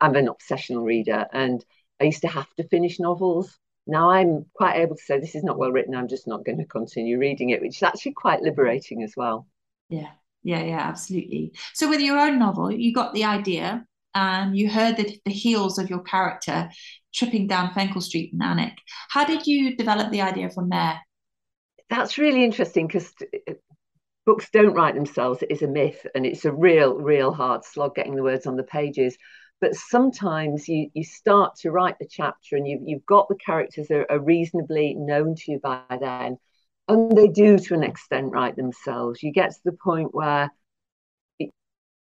I'm 0.00 0.14
an 0.14 0.28
obsessional 0.28 0.84
reader 0.84 1.26
and 1.32 1.64
I 2.00 2.04
used 2.04 2.22
to 2.22 2.28
have 2.28 2.48
to 2.56 2.68
finish 2.68 2.98
novels 2.98 3.58
now 3.86 4.10
I'm 4.10 4.46
quite 4.54 4.76
able 4.76 4.96
to 4.96 5.02
say 5.02 5.18
this 5.18 5.34
is 5.34 5.44
not 5.44 5.58
well 5.58 5.72
written 5.72 5.94
I'm 5.94 6.08
just 6.08 6.28
not 6.28 6.44
going 6.44 6.58
to 6.58 6.64
continue 6.64 7.18
reading 7.18 7.50
it 7.50 7.60
which 7.60 7.76
is 7.76 7.82
actually 7.82 8.12
quite 8.12 8.42
liberating 8.42 9.02
as 9.02 9.14
well 9.16 9.46
yeah 9.88 10.10
yeah 10.42 10.62
yeah 10.62 10.80
absolutely 10.80 11.52
so 11.74 11.88
with 11.88 12.00
your 12.00 12.18
own 12.18 12.38
novel 12.38 12.70
you 12.70 12.92
got 12.92 13.12
the 13.14 13.24
idea 13.24 13.84
and 14.14 14.56
you 14.56 14.68
heard 14.68 14.96
the, 14.96 15.20
the 15.24 15.32
heels 15.32 15.78
of 15.78 15.88
your 15.88 16.00
character 16.00 16.68
tripping 17.14 17.46
down 17.46 17.70
Fenkle 17.70 18.02
Street 18.02 18.32
in 18.32 18.38
Alnwick. 18.40 18.76
How 19.08 19.24
did 19.24 19.46
you 19.46 19.76
develop 19.76 20.10
the 20.10 20.22
idea 20.22 20.50
from 20.50 20.68
there? 20.68 21.00
That's 21.88 22.18
really 22.18 22.44
interesting 22.44 22.86
because 22.86 23.12
uh, 23.48 23.54
books 24.26 24.48
don't 24.52 24.74
write 24.74 24.94
themselves. 24.94 25.42
It 25.42 25.50
is 25.50 25.62
a 25.62 25.68
myth 25.68 26.06
and 26.14 26.24
it's 26.24 26.44
a 26.44 26.52
real, 26.52 26.94
real 26.94 27.32
hard 27.32 27.64
slog 27.64 27.94
getting 27.94 28.14
the 28.14 28.22
words 28.22 28.46
on 28.46 28.56
the 28.56 28.62
pages. 28.62 29.16
But 29.60 29.74
sometimes 29.74 30.68
you, 30.68 30.90
you 30.94 31.04
start 31.04 31.56
to 31.60 31.70
write 31.70 31.98
the 31.98 32.08
chapter 32.08 32.56
and 32.56 32.66
you've, 32.66 32.82
you've 32.84 33.06
got 33.06 33.28
the 33.28 33.36
characters 33.36 33.88
that 33.88 34.06
are 34.10 34.18
reasonably 34.18 34.94
known 34.94 35.34
to 35.36 35.52
you 35.52 35.60
by 35.62 35.82
then. 36.00 36.38
And 36.88 37.16
they 37.16 37.28
do, 37.28 37.58
to 37.58 37.74
an 37.74 37.82
extent, 37.82 38.32
write 38.32 38.56
themselves. 38.56 39.22
You 39.22 39.32
get 39.32 39.50
to 39.50 39.60
the 39.64 39.76
point 39.84 40.14
where 40.14 40.50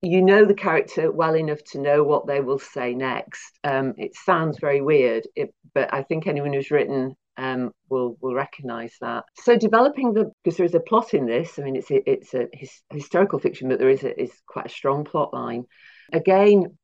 you 0.01 0.21
know 0.21 0.45
the 0.45 0.53
character 0.53 1.11
well 1.11 1.35
enough 1.35 1.63
to 1.71 1.81
know 1.81 2.03
what 2.03 2.27
they 2.27 2.39
will 2.39 2.59
say 2.59 2.93
next. 2.93 3.59
Um, 3.63 3.95
it 3.97 4.15
sounds 4.15 4.59
very 4.59 4.81
weird, 4.81 5.27
it, 5.35 5.53
but 5.73 5.93
I 5.93 6.03
think 6.03 6.27
anyone 6.27 6.53
who's 6.53 6.71
written 6.71 7.15
um, 7.37 7.71
will 7.89 8.17
will 8.21 8.33
recognise 8.33 8.93
that. 9.01 9.25
So 9.35 9.57
developing 9.57 10.13
the 10.13 10.31
because 10.43 10.57
there 10.57 10.65
is 10.65 10.75
a 10.75 10.79
plot 10.79 11.13
in 11.13 11.25
this. 11.25 11.57
I 11.57 11.63
mean, 11.63 11.75
it's 11.75 11.91
a, 11.91 12.09
it's 12.09 12.33
a 12.33 12.47
his, 12.53 12.71
historical 12.91 13.39
fiction, 13.39 13.69
but 13.69 13.79
there 13.79 13.89
is 13.89 14.03
a, 14.03 14.21
is 14.21 14.31
quite 14.47 14.67
a 14.67 14.69
strong 14.69 15.03
plot 15.03 15.33
line. 15.33 15.65
Again, 16.13 16.77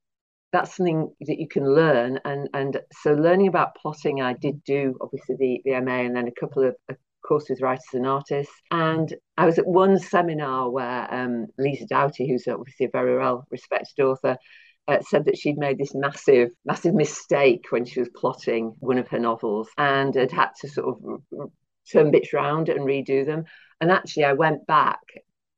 that's 0.54 0.78
something 0.78 1.14
that 1.22 1.40
you 1.40 1.48
can 1.48 1.66
learn, 1.76 2.20
and 2.24 2.50
and 2.54 2.80
so 3.02 3.14
learning 3.14 3.48
about 3.48 3.76
plotting, 3.76 4.22
I 4.22 4.34
did 4.34 4.64
do 4.64 4.96
obviously 5.02 5.36
the 5.38 5.62
the 5.66 5.82
MA, 5.82 6.02
and 6.02 6.16
then 6.16 6.28
a 6.28 6.40
couple 6.40 6.64
of 6.64 6.76
course 7.24 7.50
with 7.50 7.62
writers 7.62 7.84
and 7.94 8.06
artists. 8.06 8.54
And 8.72 9.14
I 9.38 9.46
was 9.46 9.58
at 9.58 9.68
one 9.68 9.98
seminar 9.98 10.70
where 10.70 11.14
um, 11.14 11.48
Louise 11.58 11.86
Doughty, 11.90 12.28
who's 12.28 12.48
obviously 12.48 12.86
a 12.86 12.90
very 12.90 13.18
well 13.18 13.46
respected 13.50 14.04
author, 14.04 14.38
uh, 14.88 15.00
said 15.02 15.26
that 15.26 15.38
she'd 15.38 15.58
made 15.58 15.78
this 15.78 15.96
massive, 15.96 16.50
massive 16.66 16.94
mistake 16.94 17.66
when 17.70 17.86
she 17.86 18.00
was 18.00 18.10
plotting 18.16 18.76
one 18.80 18.98
of 18.98 19.08
her 19.08 19.20
novels 19.20 19.70
and 19.78 20.16
had 20.16 20.32
had 20.32 20.50
to 20.62 20.70
sort 20.70 20.98
of 21.32 21.50
turn 21.92 22.12
bits 22.12 22.34
around 22.34 22.70
and 22.70 22.82
redo 22.82 23.26
them. 23.26 23.46
And 23.82 23.92
actually, 23.92 24.26
I 24.26 24.34
went 24.34 24.68
back 24.68 25.00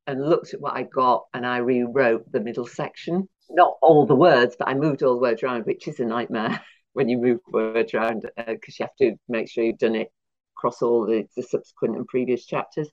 and 0.07 0.27
looked 0.27 0.53
at 0.53 0.61
what 0.61 0.75
I 0.75 0.83
got 0.83 1.25
and 1.33 1.45
I 1.45 1.57
rewrote 1.57 2.31
the 2.31 2.39
middle 2.39 2.67
section. 2.67 3.27
Not 3.49 3.77
all 3.81 4.05
the 4.05 4.15
words, 4.15 4.55
but 4.57 4.67
I 4.67 4.73
moved 4.73 5.03
all 5.03 5.15
the 5.15 5.21
words 5.21 5.43
around, 5.43 5.65
which 5.65 5.87
is 5.87 5.99
a 5.99 6.05
nightmare 6.05 6.61
when 6.93 7.09
you 7.09 7.17
move 7.17 7.39
words 7.47 7.93
around 7.93 8.25
because 8.37 8.75
uh, 8.75 8.77
you 8.79 8.85
have 8.85 8.95
to 8.99 9.15
make 9.27 9.49
sure 9.49 9.63
you've 9.63 9.77
done 9.77 9.95
it 9.95 10.11
across 10.57 10.81
all 10.81 11.05
the, 11.05 11.27
the 11.35 11.43
subsequent 11.43 11.95
and 11.95 12.07
previous 12.07 12.45
chapters. 12.45 12.89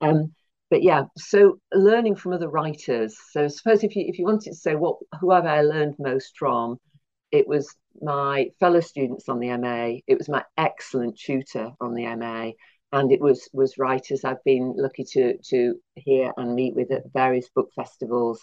Um, 0.00 0.34
but 0.70 0.82
yeah, 0.82 1.04
so 1.16 1.60
learning 1.72 2.16
from 2.16 2.32
other 2.32 2.48
writers. 2.48 3.16
So 3.30 3.48
suppose 3.48 3.84
if 3.84 3.94
you 3.94 4.04
if 4.08 4.18
you 4.18 4.24
wanted 4.24 4.50
to 4.50 4.56
say 4.56 4.74
what 4.74 4.96
who 5.20 5.32
have 5.32 5.46
I 5.46 5.62
learned 5.62 5.94
most 5.98 6.36
from, 6.36 6.78
it 7.30 7.46
was 7.46 7.74
my 8.00 8.50
fellow 8.58 8.80
students 8.80 9.28
on 9.28 9.38
the 9.38 9.56
MA, 9.56 10.00
it 10.06 10.18
was 10.18 10.28
my 10.28 10.44
excellent 10.56 11.18
tutor 11.18 11.70
on 11.80 11.94
the 11.94 12.14
MA, 12.16 12.50
and 12.92 13.12
it 13.12 13.20
was 13.20 13.48
was 13.52 13.78
writers 13.78 14.24
I've 14.24 14.42
been 14.44 14.74
lucky 14.76 15.04
to 15.12 15.38
to 15.50 15.76
hear 15.94 16.32
and 16.36 16.54
meet 16.54 16.74
with 16.74 16.90
at 16.90 17.12
various 17.12 17.48
book 17.54 17.70
festivals. 17.74 18.40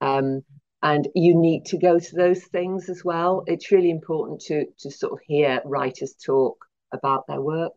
Um, 0.00 0.42
and 0.84 1.08
you 1.16 1.34
need 1.34 1.64
to 1.66 1.78
go 1.78 1.98
to 1.98 2.14
those 2.14 2.44
things 2.44 2.88
as 2.88 3.04
well. 3.04 3.42
It's 3.48 3.72
really 3.72 3.90
important 3.90 4.42
to 4.42 4.66
to 4.80 4.90
sort 4.90 5.14
of 5.14 5.18
hear 5.26 5.60
writers 5.64 6.14
talk 6.24 6.64
about 6.92 7.26
their 7.26 7.40
work 7.40 7.72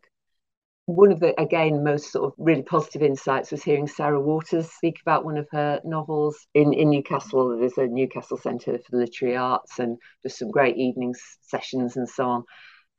one 0.87 1.11
of 1.11 1.19
the 1.19 1.39
again 1.39 1.83
most 1.83 2.13
sort 2.13 2.25
of 2.25 2.33
really 2.37 2.63
positive 2.63 3.03
insights 3.03 3.51
was 3.51 3.61
hearing 3.61 3.87
Sarah 3.87 4.21
Waters 4.21 4.71
speak 4.71 5.01
about 5.01 5.25
one 5.25 5.37
of 5.37 5.45
her 5.51 5.81
novels 5.83 6.47
in 6.53 6.73
in 6.73 6.89
Newcastle. 6.89 7.57
There's 7.59 7.77
a 7.77 7.87
Newcastle 7.87 8.37
Centre 8.37 8.77
for 8.77 8.91
the 8.91 8.99
Literary 8.99 9.35
Arts 9.35 9.79
and 9.79 9.97
just 10.23 10.39
some 10.39 10.49
great 10.49 10.77
evening 10.77 11.13
sessions 11.41 11.97
and 11.97 12.07
so 12.07 12.23
on. 12.25 12.43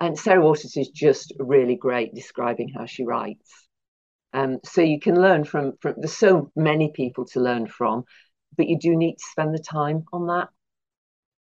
And 0.00 0.18
Sarah 0.18 0.42
Waters 0.42 0.76
is 0.76 0.90
just 0.90 1.32
really 1.38 1.76
great 1.76 2.14
describing 2.14 2.68
how 2.68 2.84
she 2.84 3.06
writes. 3.06 3.50
Um, 4.34 4.58
so 4.64 4.82
you 4.82 5.00
can 5.00 5.18
learn 5.18 5.44
from 5.44 5.72
from 5.80 5.94
there's 5.96 6.12
so 6.12 6.52
many 6.54 6.92
people 6.94 7.24
to 7.28 7.40
learn 7.40 7.66
from, 7.68 8.04
but 8.56 8.68
you 8.68 8.78
do 8.78 8.96
need 8.96 9.14
to 9.14 9.24
spend 9.30 9.54
the 9.54 9.58
time 9.58 10.04
on 10.12 10.26
that. 10.26 10.48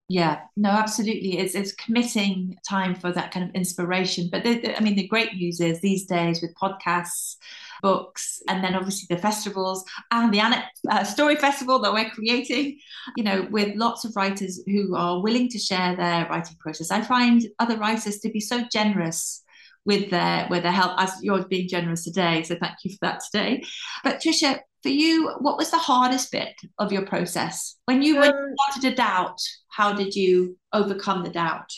Yeah, 0.08 0.40
no, 0.56 0.68
absolutely. 0.68 1.38
It's 1.38 1.54
it's 1.54 1.72
committing 1.72 2.58
time 2.68 2.94
for 2.94 3.12
that 3.12 3.32
kind 3.32 3.48
of 3.48 3.54
inspiration. 3.54 4.28
But 4.30 4.44
the, 4.44 4.60
the, 4.60 4.76
I 4.76 4.80
mean, 4.80 4.94
the 4.94 5.08
great 5.08 5.32
news 5.34 5.58
is 5.58 5.80
these 5.80 6.04
days 6.04 6.42
with 6.42 6.54
podcasts, 6.54 7.36
books, 7.80 8.42
and 8.46 8.62
then 8.62 8.74
obviously 8.74 9.06
the 9.08 9.22
festivals 9.22 9.84
and 10.10 10.30
the 10.30 10.62
uh, 10.90 11.04
story 11.04 11.36
festival 11.36 11.78
that 11.78 11.94
we're 11.94 12.10
creating. 12.10 12.78
You 13.16 13.24
know, 13.24 13.48
with 13.50 13.74
lots 13.76 14.04
of 14.04 14.14
writers 14.14 14.60
who 14.66 14.94
are 14.96 15.22
willing 15.22 15.48
to 15.48 15.58
share 15.58 15.96
their 15.96 16.26
writing 16.28 16.58
process. 16.60 16.90
I 16.90 17.00
find 17.00 17.46
other 17.58 17.78
writers 17.78 18.18
to 18.18 18.28
be 18.28 18.40
so 18.40 18.64
generous 18.70 19.42
with 19.86 20.10
their 20.10 20.46
with 20.50 20.62
their 20.62 20.72
help, 20.72 20.92
as 21.00 21.12
you're 21.22 21.46
being 21.46 21.68
generous 21.68 22.04
today. 22.04 22.42
So 22.42 22.56
thank 22.60 22.74
you 22.84 22.90
for 22.90 22.98
that 23.02 23.22
today. 23.32 23.62
But 24.04 24.20
Tricia, 24.20 24.60
for 24.82 24.88
you, 24.88 25.30
what 25.38 25.56
was 25.56 25.70
the 25.70 25.78
hardest 25.78 26.32
bit 26.32 26.54
of 26.78 26.92
your 26.92 27.06
process 27.06 27.76
when 27.84 28.02
you, 28.02 28.16
um, 28.16 28.22
when 28.22 28.34
you 28.34 28.56
started 28.70 28.90
to 28.90 28.94
doubt? 28.96 29.38
How 29.68 29.92
did 29.92 30.14
you 30.14 30.58
overcome 30.72 31.22
the 31.22 31.30
doubt? 31.30 31.70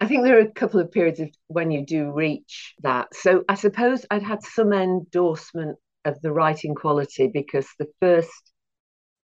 I 0.00 0.06
think 0.06 0.22
there 0.22 0.36
are 0.36 0.42
a 0.42 0.52
couple 0.52 0.80
of 0.80 0.92
periods 0.92 1.20
of 1.20 1.30
when 1.46 1.70
you 1.70 1.86
do 1.86 2.10
reach 2.12 2.74
that. 2.82 3.08
So 3.14 3.44
I 3.48 3.54
suppose 3.54 4.04
I'd 4.10 4.22
had 4.22 4.42
some 4.42 4.72
endorsement 4.72 5.78
of 6.04 6.20
the 6.20 6.32
writing 6.32 6.74
quality 6.74 7.28
because 7.32 7.66
the 7.78 7.88
first 8.00 8.52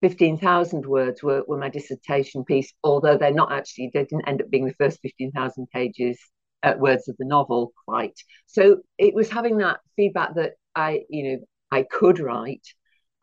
15,000 0.01 0.85
words 0.85 1.21
were, 1.21 1.43
were 1.47 1.57
my 1.57 1.69
dissertation 1.69 2.43
piece, 2.43 2.73
although 2.83 3.17
they're 3.17 3.31
not 3.31 3.51
actually, 3.51 3.91
they 3.93 4.05
didn't 4.05 4.27
end 4.27 4.41
up 4.41 4.49
being 4.49 4.65
the 4.65 4.73
first 4.73 4.99
15,000 5.01 5.67
pages, 5.71 6.17
uh, 6.63 6.73
words 6.77 7.07
of 7.07 7.15
the 7.17 7.25
novel 7.25 7.71
quite. 7.85 8.17
So 8.47 8.77
it 8.97 9.13
was 9.13 9.29
having 9.29 9.57
that 9.57 9.79
feedback 9.95 10.35
that 10.35 10.53
I, 10.75 11.01
you 11.09 11.23
know, 11.23 11.45
I 11.71 11.83
could 11.83 12.19
write 12.19 12.65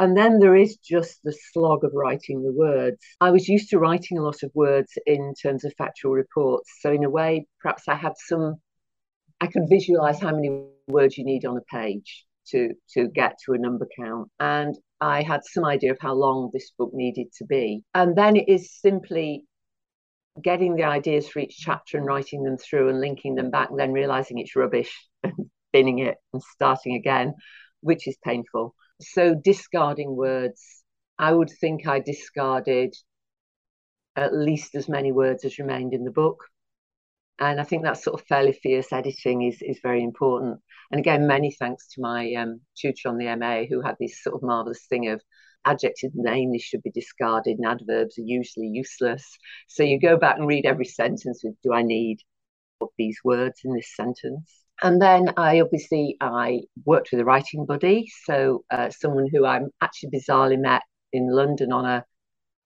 and 0.00 0.16
then 0.16 0.38
there 0.38 0.56
is 0.56 0.76
just 0.76 1.20
the 1.24 1.36
slog 1.52 1.82
of 1.84 1.90
writing 1.92 2.42
the 2.42 2.52
words. 2.52 2.98
I 3.20 3.30
was 3.30 3.48
used 3.48 3.70
to 3.70 3.78
writing 3.78 4.18
a 4.18 4.22
lot 4.22 4.42
of 4.42 4.50
words 4.54 4.92
in 5.06 5.34
terms 5.40 5.64
of 5.64 5.72
factual 5.76 6.12
reports. 6.12 6.70
So, 6.80 6.92
in 6.92 7.04
a 7.04 7.10
way, 7.10 7.46
perhaps 7.60 7.84
I 7.88 7.96
had 7.96 8.12
some, 8.16 8.56
I 9.40 9.48
could 9.48 9.64
visualize 9.68 10.20
how 10.20 10.32
many 10.32 10.66
words 10.86 11.18
you 11.18 11.24
need 11.24 11.44
on 11.44 11.56
a 11.56 11.62
page 11.62 12.24
to, 12.50 12.74
to 12.94 13.08
get 13.08 13.38
to 13.44 13.54
a 13.54 13.58
number 13.58 13.88
count. 13.98 14.30
And 14.38 14.76
I 15.00 15.22
had 15.22 15.40
some 15.44 15.64
idea 15.64 15.92
of 15.92 15.98
how 16.00 16.14
long 16.14 16.50
this 16.52 16.70
book 16.78 16.90
needed 16.92 17.32
to 17.38 17.44
be. 17.44 17.82
And 17.94 18.16
then 18.16 18.36
it 18.36 18.48
is 18.48 18.72
simply 18.80 19.44
getting 20.40 20.76
the 20.76 20.84
ideas 20.84 21.28
for 21.28 21.40
each 21.40 21.56
chapter 21.58 21.98
and 21.98 22.06
writing 22.06 22.44
them 22.44 22.56
through 22.56 22.88
and 22.88 23.00
linking 23.00 23.34
them 23.34 23.50
back, 23.50 23.70
and 23.70 23.78
then 23.80 23.90
realizing 23.90 24.38
it's 24.38 24.54
rubbish 24.54 24.94
and 25.24 25.50
binning 25.72 25.98
it 25.98 26.18
and 26.32 26.40
starting 26.54 26.94
again, 26.94 27.34
which 27.80 28.06
is 28.06 28.16
painful 28.22 28.76
so 29.00 29.34
discarding 29.34 30.16
words, 30.16 30.82
I 31.18 31.32
would 31.32 31.50
think 31.50 31.86
I 31.86 32.00
discarded 32.00 32.94
at 34.16 34.34
least 34.34 34.74
as 34.74 34.88
many 34.88 35.12
words 35.12 35.44
as 35.44 35.58
remained 35.58 35.94
in 35.94 36.04
the 36.04 36.10
book. 36.10 36.44
And 37.38 37.60
I 37.60 37.64
think 37.64 37.84
that 37.84 37.98
sort 37.98 38.20
of 38.20 38.26
fairly 38.26 38.52
fierce 38.52 38.92
editing 38.92 39.42
is, 39.42 39.62
is 39.62 39.78
very 39.80 40.02
important. 40.02 40.60
And 40.90 40.98
again, 40.98 41.26
many 41.26 41.52
thanks 41.52 41.86
to 41.94 42.00
my 42.00 42.32
um, 42.34 42.60
tutor 42.76 43.08
on 43.08 43.18
the 43.18 43.36
MA 43.36 43.64
who 43.68 43.80
had 43.80 43.96
this 44.00 44.22
sort 44.22 44.34
of 44.34 44.42
marvelous 44.42 44.86
thing 44.86 45.08
of 45.08 45.22
adjectives 45.64 46.14
names 46.16 46.62
should 46.62 46.82
be 46.82 46.90
discarded 46.90 47.58
and 47.58 47.66
adverbs 47.66 48.18
are 48.18 48.22
usually 48.22 48.66
useless. 48.66 49.38
So 49.68 49.84
you 49.84 50.00
go 50.00 50.16
back 50.16 50.38
and 50.38 50.48
read 50.48 50.66
every 50.66 50.86
sentence 50.86 51.42
with, 51.44 51.54
do 51.62 51.72
I 51.72 51.82
need 51.82 52.18
these 52.96 53.18
words 53.22 53.60
in 53.64 53.74
this 53.74 53.94
sentence? 53.94 54.57
And 54.82 55.00
then 55.02 55.32
I 55.36 55.60
obviously 55.60 56.16
I 56.20 56.62
worked 56.84 57.10
with 57.12 57.20
a 57.20 57.24
writing 57.24 57.66
buddy, 57.66 58.10
so 58.24 58.64
uh, 58.70 58.90
someone 58.90 59.28
who 59.32 59.44
I'm 59.44 59.70
actually 59.80 60.10
bizarrely 60.10 60.58
met 60.58 60.82
in 61.12 61.30
London 61.30 61.72
on 61.72 61.84
a, 61.84 62.04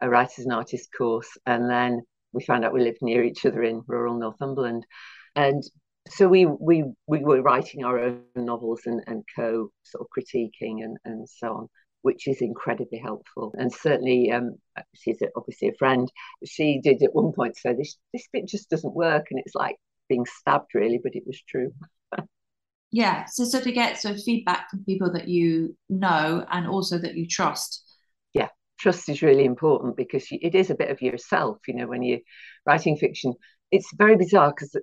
a 0.00 0.10
writers 0.10 0.44
and 0.44 0.52
artists 0.52 0.88
course, 0.96 1.30
and 1.46 1.70
then 1.70 2.02
we 2.32 2.42
found 2.44 2.64
out 2.64 2.72
we 2.74 2.82
lived 2.82 2.98
near 3.02 3.24
each 3.24 3.46
other 3.46 3.62
in 3.62 3.82
rural 3.86 4.18
Northumberland, 4.18 4.84
and 5.36 5.62
so 6.08 6.28
we 6.28 6.46
we 6.46 6.84
we 7.06 7.20
were 7.24 7.42
writing 7.42 7.84
our 7.84 7.98
own 7.98 8.22
novels 8.36 8.82
and, 8.86 9.02
and 9.06 9.24
co 9.36 9.70
sort 9.84 10.02
of 10.02 10.08
critiquing 10.16 10.84
and 10.84 10.98
and 11.04 11.28
so 11.28 11.54
on, 11.54 11.68
which 12.02 12.26
is 12.28 12.42
incredibly 12.42 12.98
helpful. 12.98 13.54
And 13.58 13.72
certainly, 13.72 14.30
um, 14.32 14.56
she's 14.94 15.18
obviously 15.36 15.68
a 15.68 15.74
friend. 15.74 16.10
She 16.44 16.80
did 16.82 17.02
at 17.02 17.14
one 17.14 17.32
point 17.32 17.56
say 17.56 17.74
this 17.74 17.96
this 18.12 18.28
bit 18.32 18.48
just 18.48 18.68
doesn't 18.70 18.94
work, 18.94 19.26
and 19.30 19.40
it's 19.40 19.54
like 19.54 19.76
being 20.08 20.26
stabbed 20.26 20.74
really, 20.74 21.00
but 21.02 21.14
it 21.14 21.24
was 21.26 21.40
true. 21.48 21.72
Yeah, 22.92 23.24
so 23.24 23.44
so 23.44 23.60
to 23.60 23.72
get 23.72 24.04
of 24.04 24.22
feedback 24.22 24.70
from 24.70 24.84
people 24.84 25.12
that 25.14 25.26
you 25.26 25.76
know 25.88 26.44
and 26.50 26.66
also 26.68 26.98
that 26.98 27.14
you 27.16 27.26
trust. 27.26 27.82
Yeah, 28.34 28.48
trust 28.78 29.08
is 29.08 29.22
really 29.22 29.46
important 29.46 29.96
because 29.96 30.26
it 30.30 30.54
is 30.54 30.68
a 30.68 30.74
bit 30.74 30.90
of 30.90 31.00
yourself. 31.00 31.58
You 31.66 31.74
know, 31.74 31.86
when 31.86 32.02
you're 32.02 32.20
writing 32.66 32.98
fiction, 32.98 33.34
it's 33.70 33.88
very 33.96 34.16
bizarre 34.16 34.50
because 34.54 34.76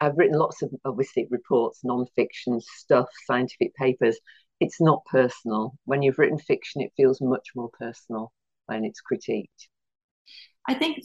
I've 0.00 0.18
written 0.18 0.38
lots 0.38 0.62
of 0.62 0.70
obviously 0.84 1.28
reports, 1.30 1.80
non-fiction 1.84 2.60
stuff, 2.60 3.06
scientific 3.26 3.74
papers. 3.76 4.18
It's 4.58 4.80
not 4.80 5.04
personal. 5.04 5.74
When 5.84 6.02
you've 6.02 6.18
written 6.18 6.38
fiction, 6.38 6.82
it 6.82 6.92
feels 6.96 7.20
much 7.20 7.50
more 7.54 7.70
personal 7.78 8.32
when 8.66 8.84
it's 8.84 9.00
critiqued. 9.00 9.68
I 10.68 10.74
think 10.74 10.98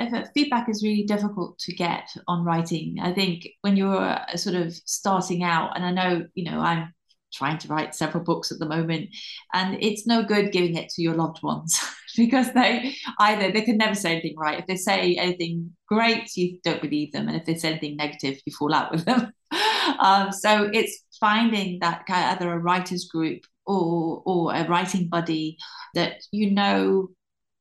uh, 0.00 0.24
feedback 0.34 0.68
is 0.68 0.82
really 0.82 1.04
difficult 1.04 1.58
to 1.60 1.74
get 1.74 2.08
on 2.26 2.44
writing. 2.44 2.96
I 3.00 3.12
think 3.12 3.46
when 3.60 3.76
you're 3.76 3.96
uh, 3.96 4.36
sort 4.36 4.56
of 4.56 4.72
starting 4.72 5.42
out, 5.42 5.76
and 5.76 5.84
I 5.84 5.90
know, 5.90 6.26
you 6.34 6.50
know, 6.50 6.60
I'm 6.60 6.94
trying 7.32 7.58
to 7.58 7.68
write 7.68 7.94
several 7.94 8.24
books 8.24 8.50
at 8.50 8.58
the 8.58 8.68
moment, 8.68 9.10
and 9.52 9.76
it's 9.82 10.06
no 10.06 10.22
good 10.22 10.52
giving 10.52 10.76
it 10.76 10.88
to 10.90 11.02
your 11.02 11.14
loved 11.14 11.42
ones 11.42 11.78
because 12.16 12.52
they 12.54 12.94
either 13.18 13.52
they 13.52 13.62
can 13.62 13.76
never 13.76 13.94
say 13.94 14.12
anything 14.12 14.36
right. 14.36 14.58
If 14.58 14.66
they 14.66 14.76
say 14.76 15.14
anything 15.16 15.72
great, 15.86 16.34
you 16.34 16.58
don't 16.64 16.80
believe 16.80 17.12
them, 17.12 17.28
and 17.28 17.36
if 17.36 17.44
they 17.44 17.54
say 17.56 17.70
anything 17.70 17.96
negative, 17.96 18.40
you 18.46 18.52
fall 18.54 18.74
out 18.74 18.90
with 18.92 19.04
them. 19.04 19.30
um, 20.00 20.32
so 20.32 20.70
it's 20.72 21.04
finding 21.20 21.80
that 21.80 22.06
kind 22.06 22.24
of 22.24 22.36
either 22.36 22.52
a 22.52 22.58
writers 22.58 23.08
group 23.12 23.44
or 23.66 24.22
or 24.24 24.54
a 24.54 24.66
writing 24.68 25.08
buddy 25.08 25.58
that 25.94 26.22
you 26.30 26.50
know 26.50 27.08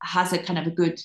has 0.01 0.31
a 0.34 0.38
kind 0.38 0.58
of 0.58 0.65
a 0.65 0.72
good 0.72 1.00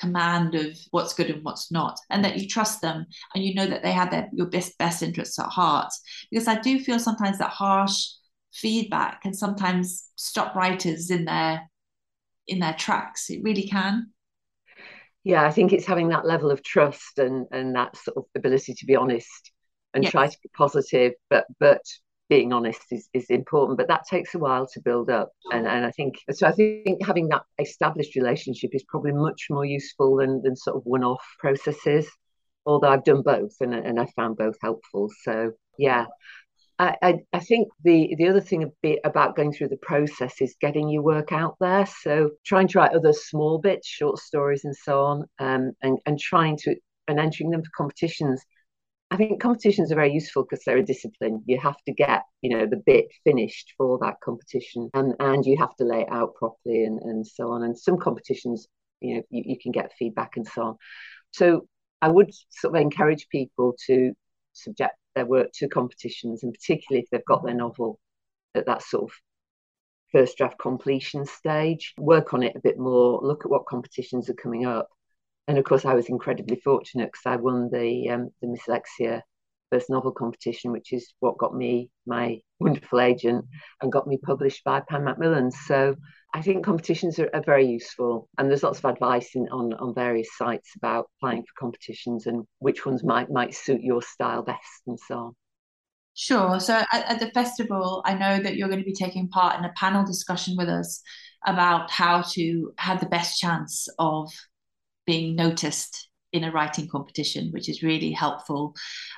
command 0.00 0.54
of 0.54 0.76
what's 0.90 1.14
good 1.14 1.30
and 1.30 1.44
what's 1.44 1.70
not 1.70 1.98
and 2.10 2.24
that 2.24 2.38
you 2.38 2.48
trust 2.48 2.80
them 2.80 3.06
and 3.34 3.44
you 3.44 3.54
know 3.54 3.66
that 3.66 3.82
they 3.82 3.92
have 3.92 4.10
their 4.10 4.28
your 4.32 4.46
best 4.46 4.76
best 4.78 5.02
interests 5.02 5.38
at 5.38 5.46
heart. 5.46 5.92
Because 6.30 6.48
i 6.48 6.58
do 6.58 6.78
feel 6.80 6.98
sometimes 6.98 7.38
that 7.38 7.50
harsh 7.50 8.06
feedback 8.52 9.22
can 9.22 9.34
sometimes 9.34 10.08
stop 10.16 10.54
writers 10.54 11.10
in 11.10 11.24
their 11.24 11.68
in 12.48 12.58
their 12.58 12.74
tracks. 12.74 13.30
It 13.30 13.42
really 13.42 13.68
can. 13.68 14.10
Yeah 15.22 15.44
i 15.44 15.50
think 15.50 15.72
it's 15.72 15.86
having 15.86 16.08
that 16.08 16.26
level 16.26 16.50
of 16.50 16.62
trust 16.62 17.18
and 17.18 17.46
and 17.52 17.76
that 17.76 17.96
sort 17.96 18.16
of 18.16 18.24
ability 18.34 18.74
to 18.74 18.86
be 18.86 18.96
honest 18.96 19.52
and 19.92 20.04
yes. 20.04 20.12
try 20.12 20.26
to 20.26 20.38
be 20.42 20.48
positive 20.56 21.12
but 21.28 21.44
but 21.58 21.82
being 22.30 22.52
honest 22.52 22.80
is, 22.90 23.08
is 23.12 23.26
important 23.28 23.76
but 23.76 23.88
that 23.88 24.06
takes 24.08 24.34
a 24.34 24.38
while 24.38 24.66
to 24.66 24.80
build 24.80 25.10
up. 25.10 25.32
And, 25.52 25.66
and 25.66 25.84
i 25.84 25.90
think 25.90 26.14
so 26.30 26.46
i 26.46 26.52
think 26.52 27.04
having 27.04 27.28
that 27.28 27.42
established 27.58 28.14
relationship 28.14 28.70
is 28.72 28.84
probably 28.88 29.12
much 29.12 29.48
more 29.50 29.66
useful 29.66 30.16
than, 30.16 30.40
than 30.42 30.56
sort 30.56 30.76
of 30.76 30.82
one-off 30.84 31.24
processes 31.38 32.06
although 32.64 32.88
i've 32.88 33.04
done 33.04 33.22
both 33.22 33.54
and, 33.60 33.74
and 33.74 34.00
i 34.00 34.06
found 34.16 34.38
both 34.38 34.56
helpful. 34.62 35.10
So 35.24 35.52
yeah. 35.78 36.06
I, 36.78 36.96
I, 37.02 37.14
I 37.34 37.40
think 37.40 37.68
the 37.84 38.14
the 38.16 38.28
other 38.28 38.40
thing 38.40 38.62
a 38.62 38.72
bit 38.80 39.00
about 39.04 39.36
going 39.36 39.52
through 39.52 39.68
the 39.68 39.76
process 39.76 40.40
is 40.40 40.56
getting 40.62 40.88
your 40.88 41.02
work 41.02 41.30
out 41.30 41.56
there. 41.60 41.84
So 41.84 42.30
trying 42.46 42.68
to 42.68 42.78
write 42.78 42.92
other 42.92 43.12
small 43.12 43.58
bits, 43.58 43.86
short 43.86 44.18
stories, 44.18 44.64
and 44.64 44.74
so 44.74 45.02
on, 45.02 45.26
um, 45.38 45.72
and 45.82 45.98
and 46.06 46.18
trying 46.18 46.56
to 46.62 46.76
and 47.06 47.20
entering 47.20 47.50
them 47.50 47.62
for 47.62 47.70
competitions 47.76 48.42
I 49.10 49.16
think 49.16 49.40
competitions 49.40 49.90
are 49.90 49.96
very 49.96 50.12
useful 50.12 50.44
because 50.44 50.64
they're 50.64 50.78
a 50.78 50.84
discipline. 50.84 51.42
You 51.46 51.58
have 51.58 51.82
to 51.86 51.92
get, 51.92 52.22
you 52.42 52.56
know, 52.56 52.66
the 52.66 52.80
bit 52.86 53.06
finished 53.24 53.74
for 53.76 53.98
that 54.02 54.20
competition 54.22 54.88
and, 54.94 55.14
and 55.18 55.44
you 55.44 55.56
have 55.58 55.74
to 55.76 55.84
lay 55.84 56.02
it 56.02 56.12
out 56.12 56.36
properly 56.36 56.84
and, 56.84 57.00
and 57.02 57.26
so 57.26 57.50
on. 57.50 57.64
And 57.64 57.76
some 57.76 57.98
competitions, 57.98 58.68
you 59.00 59.16
know, 59.16 59.22
you, 59.30 59.42
you 59.46 59.56
can 59.60 59.72
get 59.72 59.92
feedback 59.98 60.36
and 60.36 60.46
so 60.46 60.62
on. 60.62 60.76
So 61.32 61.66
I 62.00 62.08
would 62.08 62.30
sort 62.50 62.76
of 62.76 62.80
encourage 62.80 63.28
people 63.30 63.74
to 63.86 64.12
subject 64.52 64.94
their 65.16 65.26
work 65.26 65.48
to 65.54 65.68
competitions 65.68 66.44
and 66.44 66.54
particularly 66.54 67.02
if 67.02 67.10
they've 67.10 67.24
got 67.24 67.44
their 67.44 67.54
novel 67.54 67.98
at 68.54 68.66
that 68.66 68.82
sort 68.82 69.10
of 69.10 69.16
first 70.12 70.36
draft 70.36 70.58
completion 70.60 71.26
stage, 71.26 71.94
work 71.98 72.32
on 72.32 72.44
it 72.44 72.54
a 72.54 72.60
bit 72.60 72.78
more, 72.78 73.20
look 73.22 73.44
at 73.44 73.50
what 73.50 73.66
competitions 73.66 74.30
are 74.30 74.34
coming 74.34 74.66
up 74.66 74.88
and 75.48 75.58
of 75.58 75.64
course, 75.64 75.84
I 75.84 75.94
was 75.94 76.08
incredibly 76.08 76.56
fortunate 76.56 77.10
because 77.12 77.26
I 77.26 77.36
won 77.36 77.70
the 77.70 78.08
um, 78.10 78.30
the 78.40 78.48
Mslexia 78.48 79.22
first 79.70 79.88
novel 79.88 80.12
competition, 80.12 80.72
which 80.72 80.92
is 80.92 81.12
what 81.20 81.38
got 81.38 81.54
me 81.54 81.90
my 82.06 82.40
wonderful 82.60 83.00
agent 83.00 83.44
and 83.80 83.92
got 83.92 84.06
me 84.06 84.18
published 84.18 84.64
by 84.64 84.80
Pan 84.80 85.04
Macmillan. 85.04 85.50
So 85.50 85.96
I 86.34 86.42
think 86.42 86.64
competitions 86.64 87.18
are, 87.18 87.30
are, 87.34 87.42
very 87.42 87.66
useful, 87.66 88.28
and 88.38 88.48
there's 88.48 88.62
lots 88.62 88.78
of 88.78 88.84
advice 88.84 89.30
in, 89.34 89.48
on 89.48 89.72
on 89.74 89.94
various 89.94 90.28
sites 90.36 90.70
about 90.76 91.08
applying 91.16 91.42
for 91.42 91.52
competitions 91.58 92.26
and 92.26 92.44
which 92.58 92.86
ones 92.86 93.02
might 93.02 93.30
might 93.30 93.54
suit 93.54 93.82
your 93.82 94.02
style 94.02 94.42
best 94.42 94.82
and 94.86 94.98
so 94.98 95.18
on. 95.18 95.36
Sure. 96.14 96.60
So 96.60 96.74
at, 96.74 97.12
at 97.12 97.20
the 97.20 97.30
festival, 97.30 98.02
I 98.04 98.14
know 98.14 98.42
that 98.42 98.56
you're 98.56 98.68
going 98.68 98.80
to 98.80 98.84
be 98.84 98.92
taking 98.92 99.28
part 99.28 99.58
in 99.58 99.64
a 99.64 99.72
panel 99.76 100.04
discussion 100.04 100.54
with 100.56 100.68
us 100.68 101.02
about 101.46 101.90
how 101.90 102.22
to 102.32 102.72
have 102.76 103.00
the 103.00 103.06
best 103.06 103.38
chance 103.38 103.88
of 103.98 104.30
being 105.10 105.34
noticed 105.34 106.08
in 106.32 106.44
a 106.44 106.52
writing 106.52 106.86
competition, 106.86 107.50
which 107.50 107.68
is 107.68 107.82
really 107.82 108.12
helpful. 108.12 108.72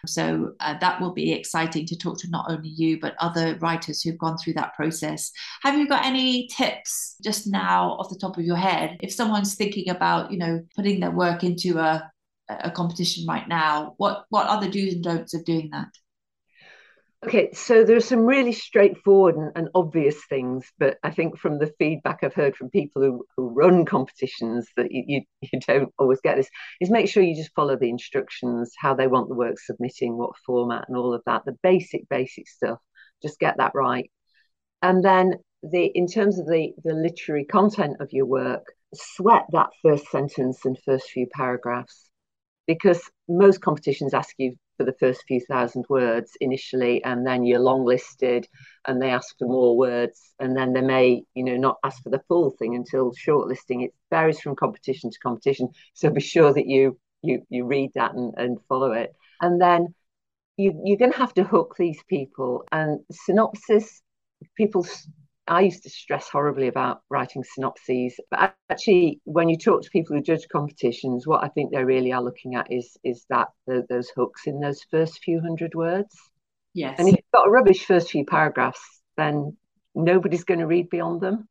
So 0.07 0.53
uh, 0.61 0.77
that 0.81 0.99
will 0.99 1.13
be 1.13 1.33
exciting 1.33 1.85
to 1.89 1.97
talk 1.99 2.19
to 2.21 2.31
not 2.31 2.47
only 2.49 2.71
you, 2.71 2.99
but 2.99 3.15
other 3.19 3.59
writers 3.61 4.01
who've 4.01 4.25
gone 4.25 4.39
through 4.39 4.55
that 4.55 4.75
process. 4.75 5.31
Have 5.63 5.77
you 5.79 5.87
got 5.87 6.07
any 6.07 6.49
tips 6.49 7.17
just 7.23 7.47
now 7.47 7.93
off 7.99 8.09
the 8.09 8.19
top 8.19 8.39
of 8.39 8.45
your 8.45 8.57
head? 8.57 8.97
If 9.03 9.13
someone's 9.13 9.55
thinking 9.55 9.91
about, 9.91 10.33
you 10.33 10.39
know, 10.39 10.63
putting 10.75 11.01
their 11.01 11.11
work 11.11 11.45
into 11.45 11.79
a, 11.79 12.11
a 12.49 12.71
competition 12.71 13.27
right 13.29 13.47
now, 13.47 13.93
what, 13.99 14.25
what 14.31 14.47
are 14.47 14.61
the 14.63 14.71
do's 14.71 14.95
and 14.95 15.05
don'ts 15.05 15.35
of 15.35 15.45
doing 15.45 15.69
that? 15.73 15.89
Okay, 17.25 17.53
so 17.53 17.85
there 17.85 17.97
are 17.97 18.01
some 18.01 18.27
really 18.27 18.53
straightforward 18.53 19.37
and, 19.37 19.53
and, 19.55 19.69
obvious 19.77 20.17
things, 20.29 20.67
but 20.77 20.99
I 21.05 21.13
think 21.13 21.39
from 21.39 21.61
the 21.61 21.73
feedback 21.79 22.19
I've 22.23 22.35
heard 22.35 22.57
from 22.57 22.69
people 22.69 23.01
who, 23.01 23.25
who 23.37 23.49
run 23.51 23.85
competitions 23.85 24.67
that 24.77 24.91
you, 24.91 25.05
you, 25.07 25.23
you 25.53 25.61
don't 25.61 25.95
always 26.01 26.21
get 26.21 26.37
this 26.37 26.51
is 26.81 26.91
make 26.91 27.09
sure 27.09 27.23
you 27.23 27.37
just 27.37 27.55
follow 27.55 27.77
the 27.77 27.89
instructions, 27.91 28.73
how 28.77 28.95
they 28.95 29.07
want 29.07 29.29
the 29.29 29.37
work 29.37 29.61
submitting, 29.61 30.19
what 30.19 30.37
format, 30.45 30.87
and 30.89 30.97
all 30.97 31.15
of 31.15 31.23
that. 31.27 31.45
The 31.45 31.57
basic, 31.63 32.09
basic 32.09 32.49
stuff. 32.49 32.81
Just 33.23 33.39
get 33.39 33.57
that 33.59 33.73
right. 33.73 34.11
And 34.83 35.05
then 35.05 35.35
the 35.63 35.93
in 35.95 36.09
terms 36.09 36.41
of 36.41 36.47
the 36.47 36.73
the 36.83 36.93
literary 36.93 37.45
content 37.45 37.99
of 38.01 38.13
your 38.13 38.27
work, 38.27 38.65
sweat 38.95 39.45
that 39.53 39.71
first 39.81 40.11
sentence 40.11 40.65
and 40.65 40.77
first 40.85 41.09
few 41.11 41.29
paragraphs 41.33 42.11
because 42.67 43.01
most 43.29 43.61
competitions 43.61 44.13
ask 44.13 44.35
you 44.39 44.57
for 44.77 44.85
the 44.85 44.95
first 44.99 45.23
few 45.27 45.41
thousand 45.41 45.85
words 45.89 46.33
initially, 46.41 47.03
and 47.05 47.27
then 47.27 47.45
you're 47.45 47.61
long 47.61 47.85
listed, 47.85 48.47
and 48.87 49.01
they 49.01 49.11
ask 49.11 49.37
for 49.39 49.47
more 49.47 49.77
words, 49.77 50.35
and 50.39 50.57
then 50.57 50.73
they 50.73 50.81
may, 50.81 51.23
you 51.35 51.45
know, 51.45 51.57
not 51.57 51.79
ask 51.85 52.03
for 52.03 52.11
the 52.11 52.23
full 52.29 52.51
thing 52.59 52.75
until 52.75 53.13
shortlisting. 53.13 53.85
It 53.85 53.95
varies 54.11 54.41
from 54.41 54.57
competition 54.57 55.11
to 55.11 55.19
competition, 55.19 55.69
so 55.95 56.11
be 56.11 56.21
sure 56.21 56.53
that 56.53 56.67
you 56.67 56.99
you 57.23 57.47
you 57.49 57.65
read 57.65 57.91
that 57.95 58.15
and, 58.15 58.35
and 58.37 58.59
follow 58.69 58.93
it, 58.93 59.15
and 59.41 59.61
then 59.61 59.95
you, 60.57 60.81
you're 60.85 60.99
going 60.99 61.13
to 61.13 61.19
have 61.19 61.35
to 61.35 61.45
hook 61.45 61.75
these 61.79 62.03
people. 62.09 62.65
And 62.73 63.01
synopsis, 63.11 64.03
people 64.57 64.87
I 65.49 65.63
used 65.63 65.83
to 65.83 65.91
stress 65.91 66.29
horribly 66.29 66.69
about 66.69 67.03
writing 67.11 67.43
synopses, 67.43 68.15
but 68.31 68.55
actually, 68.71 69.21
when 69.25 69.49
you 69.49 69.59
talk 69.59 69.83
to 69.83 69.91
people 69.91 70.17
who 70.17 70.23
judge 70.23 70.47
competitions, 70.51 71.27
what 71.27 71.43
I 71.43 71.49
think 71.49 71.73
they 71.73 71.83
really 71.83 72.13
are 72.13 72.23
looking 72.23 72.55
at 72.55 72.71
is 72.71 72.97
is 73.03 73.25
that 73.29 73.49
the, 73.67 73.85
those 73.89 74.09
hooks 74.15 74.43
in 74.47 74.61
those 74.61 74.83
first 74.91 75.21
few 75.25 75.41
hundred 75.41 75.75
words. 75.75 76.15
Yes. 76.75 76.97
And 76.99 77.09
if 77.09 77.17
you've 77.17 77.33
got 77.35 77.49
a 77.49 77.51
rubbish 77.51 77.85
first 77.85 78.11
few 78.11 78.25
paragraphs, 78.25 79.03
then 79.17 79.57
nobody's 79.95 80.45
going 80.45 80.61
to 80.61 80.67
read 80.67 80.89
beyond 80.89 81.21
them. 81.21 81.49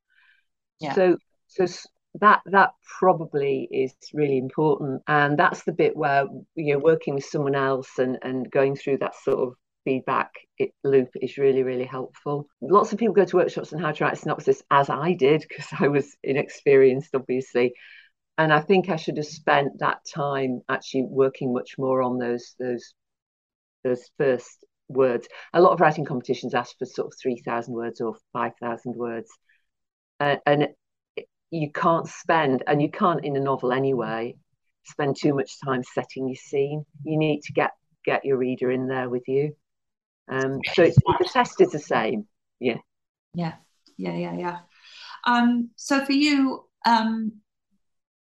Yeah. 0.79 0.93
So 0.93 1.17
so 1.47 1.65
that 2.19 2.41
that 2.45 2.71
probably 2.99 3.67
is 3.71 3.93
really 4.13 4.37
important, 4.37 5.01
and 5.07 5.37
that's 5.37 5.63
the 5.63 5.73
bit 5.73 5.97
where 5.97 6.25
you 6.55 6.73
know 6.73 6.79
working 6.79 7.15
with 7.15 7.25
someone 7.25 7.55
else 7.55 7.89
and 7.97 8.17
and 8.21 8.49
going 8.49 8.75
through 8.75 8.99
that 8.99 9.15
sort 9.15 9.39
of 9.39 9.53
feedback 9.83 10.31
loop 10.83 11.09
is 11.21 11.37
really 11.37 11.63
really 11.63 11.85
helpful. 11.85 12.47
Lots 12.61 12.93
of 12.93 12.99
people 12.99 13.15
go 13.15 13.25
to 13.25 13.35
workshops 13.37 13.73
on 13.73 13.79
how 13.79 13.91
to 13.91 14.03
write 14.03 14.17
synopsis 14.17 14.61
as 14.71 14.89
i 14.89 15.13
did 15.13 15.45
because 15.47 15.67
i 15.79 15.87
was 15.87 16.15
inexperienced 16.23 17.15
obviously. 17.15 17.73
And 18.37 18.53
i 18.53 18.61
think 18.61 18.89
i 18.89 18.95
should 18.95 19.17
have 19.17 19.25
spent 19.25 19.79
that 19.79 19.99
time 20.05 20.61
actually 20.69 21.03
working 21.09 21.53
much 21.53 21.77
more 21.77 22.01
on 22.01 22.17
those 22.17 22.55
those 22.59 22.93
those 23.83 24.09
first 24.17 24.65
words. 24.89 25.27
A 25.53 25.61
lot 25.61 25.73
of 25.73 25.79
writing 25.79 26.05
competitions 26.05 26.53
ask 26.53 26.77
for 26.77 26.85
sort 26.85 27.07
of 27.07 27.13
3000 27.21 27.73
words 27.73 28.01
or 28.01 28.15
5000 28.33 28.95
words. 28.95 29.31
Uh, 30.19 30.35
and 30.45 30.67
you 31.49 31.71
can't 31.71 32.07
spend 32.07 32.63
and 32.67 32.81
you 32.81 32.89
can't 32.89 33.25
in 33.25 33.35
a 33.35 33.39
novel 33.39 33.71
anyway 33.71 34.35
spend 34.83 35.15
too 35.19 35.33
much 35.33 35.59
time 35.63 35.83
setting 35.83 36.27
your 36.27 36.35
scene. 36.35 36.85
You 37.03 37.17
need 37.17 37.41
to 37.43 37.53
get 37.53 37.71
get 38.03 38.25
your 38.25 38.37
reader 38.37 38.71
in 38.71 38.87
there 38.87 39.09
with 39.09 39.27
you 39.27 39.55
um, 40.31 40.59
so 40.73 40.83
it's, 40.83 40.95
the 40.95 41.29
test 41.31 41.61
is 41.61 41.71
the 41.71 41.79
same. 41.79 42.27
Yeah. 42.59 42.77
Yeah. 43.33 43.53
Yeah. 43.97 44.15
Yeah. 44.15 44.37
Yeah. 44.37 44.59
Um, 45.25 45.69
so 45.75 46.03
for 46.05 46.13
you, 46.13 46.65
um, 46.85 47.33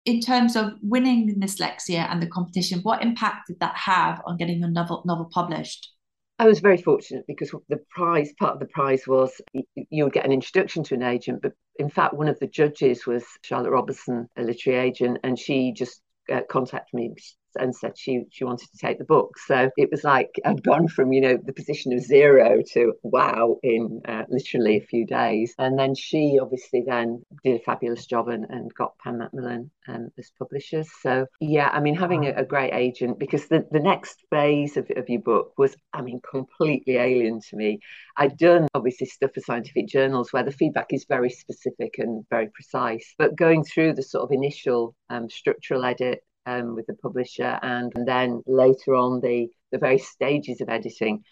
in 0.05 0.21
terms 0.21 0.57
of 0.57 0.73
winning 0.83 1.41
Mslexia 1.41 2.11
and 2.11 2.23
the 2.23 2.27
competition, 2.27 2.81
what 2.81 3.03
impact 3.03 3.49
did 3.49 3.61
that 3.61 3.77
have 3.77 4.21
on 4.27 4.37
getting 4.37 4.59
your 4.59 4.71
novel 4.71 5.03
novel 5.05 5.31
published? 5.33 5.93
I 6.39 6.47
was 6.47 6.61
very 6.61 6.79
fortunate 6.79 7.27
because 7.29 7.55
the 7.69 7.81
prize, 7.91 8.33
part 8.39 8.55
of 8.55 8.61
the 8.61 8.67
prize 8.67 9.07
was 9.07 9.31
you 9.53 10.05
would 10.05 10.15
get 10.15 10.25
an 10.25 10.33
introduction 10.33 10.83
to 10.85 10.95
an 10.95 11.03
agent. 11.03 11.43
But 11.43 11.53
in 11.79 11.91
fact, 11.91 12.15
one 12.15 12.29
of 12.29 12.39
the 12.39 12.47
judges 12.47 13.07
was 13.07 13.25
Charlotte 13.43 13.73
Robertson, 13.73 14.27
a 14.39 14.43
literary 14.43 14.89
agent, 14.89 15.19
and 15.23 15.39
she 15.39 15.73
just 15.73 16.01
uh, 16.33 16.41
contacted 16.49 16.95
me 16.95 17.15
and 17.59 17.75
said 17.75 17.99
she 17.99 18.25
she 18.31 18.45
wanted 18.45 18.71
to 18.71 18.79
take 18.79 18.99
the 18.99 19.05
book. 19.05 19.39
So 19.39 19.71
it 19.77 19.91
was 19.91 20.05
like 20.05 20.31
I'd 20.45 20.63
gone 20.63 20.89
from 20.89 21.13
you 21.13 21.21
know 21.21 21.39
the 21.43 21.53
position 21.53 21.93
of 21.93 22.01
zero 22.01 22.63
to 22.73 22.95
wow 23.03 23.59
in 23.63 24.03
uh, 24.07 24.25
literally 24.29 24.77
a 24.77 24.87
few 24.87 25.07
days. 25.07 25.55
And 25.59 25.79
then 25.79 25.95
she 25.95 26.39
obviously 26.41 26.85
then 26.87 27.25
did 27.45 27.61
a 27.61 27.65
fabulous 27.65 28.07
job 28.07 28.29
and, 28.29 28.47
and 28.49 28.73
got 28.75 28.99
Pan 28.99 29.19
Macmillan 29.19 29.71
um, 29.89 30.11
as 30.19 30.31
publishers. 30.39 30.89
So 31.03 31.27
yeah, 31.41 31.69
I 31.73 31.81
mean 31.81 31.95
having 31.95 32.27
a, 32.27 32.33
a, 32.33 32.45
great 32.45 32.73
agent 32.73 33.19
because 33.19 33.47
the, 33.47 33.67
the 33.71 33.81
next 33.81 34.25
phase 34.31 34.77
of, 34.77 34.91
of 34.97 35.09
your 35.09 35.21
book 35.21 35.53
was 35.59 35.77
I 35.93 36.03
mean 36.03 36.21
completely 36.29 36.97
alien 36.97 37.41
to 37.49 37.57
me. 37.57 37.81
I'd 38.17 38.37
done 38.37 38.69
obviously 38.75 39.07
stuff 39.07 39.33
for 39.35 39.41
scientific 39.41 39.89
journals 39.89 40.33
where 40.33 40.43
the 40.43 40.53
feedback 40.53 40.93
is 40.93 41.05
very 41.09 41.31
specific 41.31 41.97
and 41.99 42.25
very 42.31 42.49
precise, 42.49 43.15
but 43.19 43.37
going 43.37 43.65
through 43.65 43.95
the 43.95 44.03
sort 44.03 44.25
of 44.25 44.33
initial 44.33 44.95
um, 45.09 45.29
structural 45.31 45.85
edit 45.85 46.23
um, 46.47 46.75
with 46.75 46.87
the 46.87 46.95
publisher, 46.95 47.59
and 47.63 47.93
then 48.07 48.43
later 48.47 48.95
on 48.95 49.21
the 49.21 49.49
the 49.73 49.79
various 49.79 50.09
stages 50.09 50.61
of 50.61 50.69
editing 50.69 51.23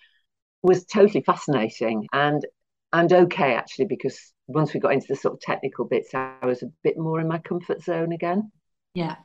was 0.63 0.85
totally 0.87 1.23
fascinating 1.23 2.07
and 2.13 2.45
and 2.93 3.13
okay 3.13 3.55
actually 3.55 3.85
because 3.85 4.33
once 4.49 4.73
we 4.73 4.81
got 4.81 4.93
into 4.93 5.07
the 5.09 5.17
sort 5.17 5.35
of 5.35 5.41
technical 5.41 5.85
bits, 5.85 6.15
I 6.15 6.39
was 6.45 6.63
a 6.63 6.73
bit 6.83 6.99
more 6.99 7.21
in 7.21 7.29
my 7.29 7.39
comfort 7.39 7.83
zone 7.83 8.13
again. 8.13 8.51
Yeah, 8.95 9.17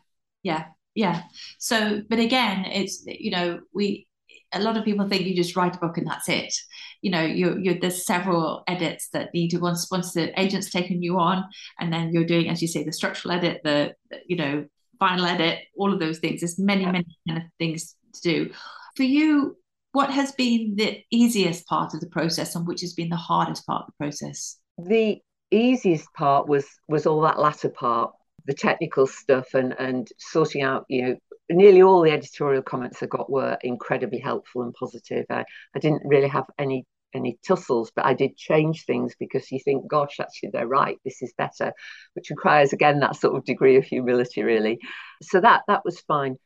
yeah, 0.44 0.66
yeah. 0.94 1.24
So, 1.60 2.02
but 2.10 2.20
again, 2.20 2.66
it's 2.66 3.04
you 3.08 3.32
know 3.32 3.62
we 3.74 4.06
a 4.54 4.60
lot 4.60 4.78
of 4.78 4.84
people 4.84 5.08
think 5.08 5.26
you 5.26 5.36
just 5.36 5.56
write 5.56 5.76
a 5.76 5.80
book 5.80 5.98
and 5.98 6.06
that's 6.06 6.30
it. 6.30 6.54
You 7.02 7.12
know, 7.12 7.24
you 7.24 7.58
you 7.58 7.80
there's 7.80 8.06
several 8.06 8.64
edits 8.68 9.10
that 9.14 9.34
need 9.34 9.50
to 9.50 9.60
once 9.60 9.90
once 9.90 10.14
the 10.14 10.38
agent's 10.40 10.70
taken 10.70 11.02
you 11.02 11.18
on, 11.20 11.46
and 11.80 11.92
then 11.92 12.12
you're 12.12 12.26
doing, 12.26 12.50
as 12.50 12.62
you 12.62 12.68
say, 12.68 12.84
the 12.84 12.92
structural 12.92 13.34
edit, 13.34 13.62
the 13.64 13.94
you 14.28 14.36
know 14.36 14.66
final 15.04 15.26
edit, 15.26 15.60
all 15.76 15.92
of 15.92 16.00
those 16.00 16.20
things. 16.20 16.40
There's 16.40 16.58
many, 16.58 16.86
many 16.86 17.06
kind 17.28 17.42
of 17.42 17.44
things 17.60 17.96
to 18.14 18.22
do. 18.22 18.54
For 18.96 19.04
you, 19.04 19.58
what 19.92 20.10
has 20.10 20.32
been 20.32 20.76
the 20.78 21.04
easiest 21.12 21.66
part 21.68 21.94
of 21.94 22.00
the 22.00 22.08
process 22.08 22.56
and 22.56 22.66
which 22.66 22.80
has 22.82 22.94
been 22.94 23.10
the 23.10 23.18
hardest 23.18 23.66
part 23.68 23.82
of 23.84 23.88
the 23.88 24.06
process? 24.06 24.58
The 24.78 25.20
easiest 25.52 26.08
part 26.14 26.48
was 26.48 26.66
was 26.88 27.06
all 27.06 27.22
that 27.22 27.38
latter 27.38 27.70
part, 27.70 28.14
the 28.46 28.54
technical 28.54 29.06
stuff 29.06 29.54
and 29.54 29.76
and 29.78 30.08
sorting 30.18 30.62
out, 30.62 30.86
you 30.88 31.02
know, 31.02 31.16
nearly 31.50 31.82
all 31.82 32.02
the 32.02 32.12
editorial 32.12 32.64
comments 32.64 33.04
I 33.04 33.08
got 33.08 33.30
were 33.30 33.58
incredibly 33.62 34.20
helpful 34.20 34.62
and 34.64 34.74
positive. 34.74 35.26
I, 35.30 35.44
I 35.76 35.80
didn't 35.80 36.04
really 36.06 36.30
have 36.30 36.46
any 36.58 36.86
any 37.14 37.38
tussles, 37.48 37.92
but 37.96 38.06
I 38.06 38.14
did 38.14 38.38
change 38.38 38.86
things 38.86 39.16
because 39.20 39.52
you 39.52 39.60
think, 39.60 39.88
gosh, 39.88 40.20
actually 40.20 40.50
they're 40.52 40.68
right, 40.68 40.98
this 41.06 41.22
is 41.22 41.34
better, 41.38 41.74
which 42.14 42.30
requires 42.30 42.74
again 42.74 43.00
that 43.00 43.16
sort 43.16 43.36
of 43.36 43.46
degree 43.46 43.78
of 43.78 43.86
humility, 43.86 44.44
really. 44.44 44.80
So 45.22 45.42
that 45.42 45.64
that 45.68 45.86
was 45.86 46.00
fine. 46.02 46.38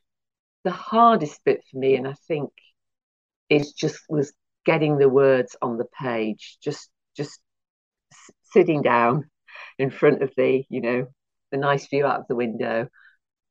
The 0.63 0.71
hardest 0.71 1.39
bit 1.45 1.63
for 1.71 1.77
me, 1.77 1.95
and 1.95 2.07
I 2.07 2.15
think 2.27 2.49
is 3.49 3.73
just 3.73 3.99
was 4.09 4.33
getting 4.65 4.97
the 4.97 5.09
words 5.09 5.55
on 5.61 5.77
the 5.77 5.87
page, 6.01 6.57
just 6.61 6.89
just 7.15 7.39
sitting 8.51 8.81
down 8.81 9.29
in 9.79 9.89
front 9.89 10.21
of 10.21 10.31
the, 10.37 10.63
you 10.69 10.81
know, 10.81 11.07
the 11.51 11.57
nice 11.57 11.87
view 11.87 12.05
out 12.05 12.19
of 12.19 12.27
the 12.27 12.35
window 12.35 12.87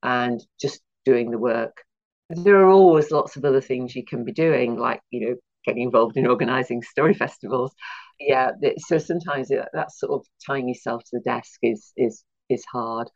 and 0.02 0.40
just 0.60 0.80
doing 1.04 1.30
the 1.30 1.38
work. 1.38 1.82
There 2.30 2.56
are 2.56 2.70
always 2.70 3.10
lots 3.10 3.36
of 3.36 3.44
other 3.44 3.60
things 3.60 3.94
you 3.94 4.04
can 4.04 4.24
be 4.24 4.32
doing, 4.32 4.76
like, 4.76 5.00
you 5.10 5.28
know, 5.28 5.36
getting 5.66 5.82
involved 5.82 6.16
in 6.16 6.26
organising 6.26 6.82
story 6.82 7.14
festivals. 7.14 7.72
Yeah, 8.18 8.52
so 8.78 8.98
sometimes 8.98 9.48
that 9.48 9.92
sort 9.92 10.12
of 10.12 10.26
tying 10.46 10.68
yourself 10.68 11.02
to 11.04 11.10
the 11.12 11.20
desk 11.20 11.58
is 11.62 11.92
is 11.96 12.24
is 12.48 12.64
hard. 12.72 13.10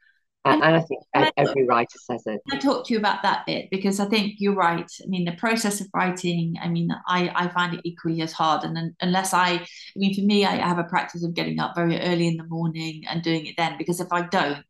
And, 0.46 0.62
and 0.62 0.74
I 0.74 0.80
think 0.80 1.02
every 1.36 1.66
writer 1.66 1.98
says 1.98 2.22
it. 2.24 2.40
I 2.50 2.56
talk 2.56 2.86
to 2.86 2.94
you 2.94 2.98
about 2.98 3.22
that 3.22 3.44
bit 3.44 3.68
because 3.70 4.00
I 4.00 4.06
think 4.06 4.36
you're 4.38 4.54
right. 4.54 4.90
I 5.02 5.06
mean, 5.06 5.26
the 5.26 5.32
process 5.32 5.82
of 5.82 5.88
writing, 5.94 6.54
I 6.62 6.68
mean, 6.68 6.88
I, 7.06 7.30
I 7.34 7.48
find 7.48 7.74
it 7.74 7.82
equally 7.84 8.22
as 8.22 8.32
hard. 8.32 8.64
And 8.64 8.94
unless 9.02 9.34
I, 9.34 9.48
I 9.50 9.66
mean, 9.96 10.14
for 10.14 10.22
me, 10.22 10.46
I 10.46 10.56
have 10.56 10.78
a 10.78 10.84
practice 10.84 11.24
of 11.24 11.34
getting 11.34 11.60
up 11.60 11.74
very 11.74 12.00
early 12.00 12.26
in 12.26 12.38
the 12.38 12.44
morning 12.44 13.02
and 13.06 13.22
doing 13.22 13.44
it 13.44 13.56
then 13.58 13.76
because 13.76 14.00
if 14.00 14.10
I 14.12 14.22
don't, 14.22 14.64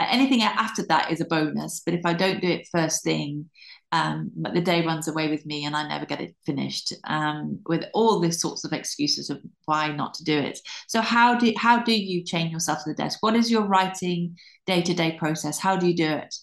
anything 0.00 0.42
after 0.42 0.84
that 0.88 1.12
is 1.12 1.20
a 1.20 1.24
bonus. 1.24 1.82
But 1.84 1.94
if 1.94 2.04
I 2.04 2.12
don't 2.12 2.40
do 2.40 2.48
it 2.48 2.68
first 2.72 3.04
thing, 3.04 3.48
um, 3.96 4.30
but 4.36 4.52
the 4.54 4.60
day 4.60 4.84
runs 4.84 5.08
away 5.08 5.28
with 5.28 5.46
me 5.46 5.64
and 5.64 5.74
I 5.76 5.88
never 5.88 6.06
get 6.06 6.20
it 6.20 6.34
finished 6.44 6.92
um, 7.04 7.60
with 7.66 7.84
all 7.94 8.20
these 8.20 8.40
sorts 8.40 8.64
of 8.64 8.72
excuses 8.72 9.30
of 9.30 9.38
why 9.64 9.92
not 9.92 10.14
to 10.14 10.24
do 10.24 10.38
it. 10.38 10.58
So 10.86 11.00
how 11.00 11.36
do 11.36 11.52
how 11.56 11.82
do 11.82 11.94
you 11.98 12.22
chain 12.22 12.50
yourself 12.50 12.78
to 12.84 12.90
the 12.90 13.02
desk? 13.02 13.22
What 13.22 13.36
is 13.36 13.50
your 13.50 13.62
writing 13.62 14.36
day 14.66 14.82
to 14.82 14.94
day 14.94 15.16
process? 15.18 15.58
How 15.58 15.76
do 15.76 15.86
you 15.86 15.96
do 15.96 16.08
it? 16.08 16.34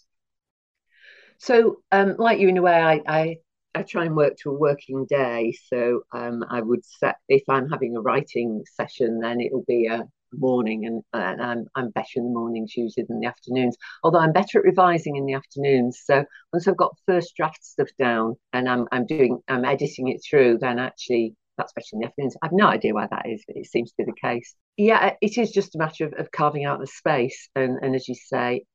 So, 1.37 1.77
um, 1.91 2.15
like 2.17 2.39
you, 2.39 2.47
in 2.47 2.57
a 2.57 2.61
way, 2.61 2.79
I, 2.93 3.01
I 3.07 3.35
I 3.75 3.83
try 3.83 4.05
and 4.05 4.15
work 4.15 4.37
to 4.37 4.51
a 4.51 4.57
working 4.57 5.05
day. 5.05 5.53
So 5.69 6.03
um, 6.11 6.43
I 6.49 6.61
would 6.61 6.85
set 6.85 7.15
if 7.27 7.43
I'm 7.49 7.69
having 7.69 7.95
a 7.95 8.01
writing 8.01 8.63
session, 8.75 9.19
then 9.19 9.41
it'll 9.41 9.65
be 9.67 9.87
a 9.87 10.07
morning 10.39 10.85
and, 10.85 11.03
and 11.13 11.41
I'm, 11.41 11.65
I'm 11.75 11.89
better 11.91 12.17
in 12.17 12.25
the 12.25 12.39
mornings 12.39 12.75
usually 12.75 13.05
than 13.07 13.19
the 13.19 13.27
afternoons 13.27 13.77
although 14.03 14.19
I'm 14.19 14.33
better 14.33 14.59
at 14.59 14.65
revising 14.65 15.15
in 15.15 15.25
the 15.25 15.33
afternoons. 15.33 16.01
So 16.03 16.25
once 16.51 16.67
I've 16.67 16.77
got 16.77 16.97
first 17.05 17.35
draft 17.35 17.63
stuff 17.63 17.89
down 17.97 18.35
and 18.53 18.67
I'm, 18.69 18.87
I'm 18.91 19.05
doing 19.05 19.39
I'm 19.47 19.65
editing 19.65 20.09
it 20.09 20.21
through 20.27 20.59
then 20.59 20.79
actually 20.79 21.35
that's 21.57 21.73
better 21.73 21.87
in 21.93 21.99
the 21.99 22.07
afternoons. 22.07 22.35
I've 22.41 22.51
no 22.51 22.67
idea 22.67 22.93
why 22.93 23.07
that 23.07 23.27
is 23.27 23.43
but 23.47 23.57
it 23.57 23.67
seems 23.67 23.91
to 23.91 23.95
be 23.97 24.05
the 24.05 24.27
case. 24.27 24.55
Yeah 24.77 25.13
it 25.21 25.37
is 25.37 25.51
just 25.51 25.75
a 25.75 25.79
matter 25.79 26.05
of, 26.05 26.13
of 26.17 26.31
carving 26.31 26.65
out 26.65 26.79
the 26.79 26.87
space. 26.87 27.49
And, 27.55 27.79
and 27.81 27.95
as 27.95 28.07
you 28.07 28.15
say 28.15 28.65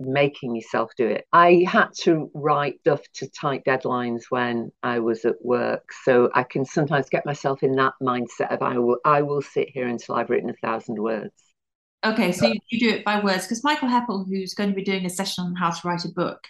making 0.00 0.54
yourself 0.56 0.90
do 0.96 1.06
it. 1.06 1.26
I 1.32 1.64
had 1.68 1.88
to 2.02 2.30
write 2.34 2.80
stuff 2.80 3.02
to 3.14 3.28
tight 3.30 3.64
deadlines 3.64 4.22
when 4.30 4.72
I 4.82 5.00
was 5.00 5.24
at 5.24 5.36
work, 5.44 5.92
so 6.04 6.30
I 6.34 6.44
can 6.44 6.64
sometimes 6.64 7.08
get 7.10 7.26
myself 7.26 7.62
in 7.62 7.76
that 7.76 7.94
mindset 8.02 8.52
of 8.52 8.62
I 8.62 8.78
will 8.78 8.98
I 9.04 9.22
will 9.22 9.42
sit 9.42 9.70
here 9.70 9.86
until 9.88 10.16
I've 10.16 10.30
written 10.30 10.50
a 10.50 10.66
thousand 10.66 10.98
words. 11.02 11.49
Okay, 12.02 12.32
so 12.32 12.46
you, 12.46 12.60
you 12.68 12.80
do 12.80 12.88
it 12.88 13.04
by 13.04 13.20
words 13.20 13.44
because 13.44 13.62
Michael 13.62 13.88
Heppell, 13.88 14.26
who's 14.26 14.54
going 14.54 14.70
to 14.70 14.74
be 14.74 14.82
doing 14.82 15.04
a 15.04 15.10
session 15.10 15.44
on 15.44 15.54
how 15.54 15.70
to 15.70 15.88
write 15.88 16.06
a 16.06 16.08
book, 16.08 16.46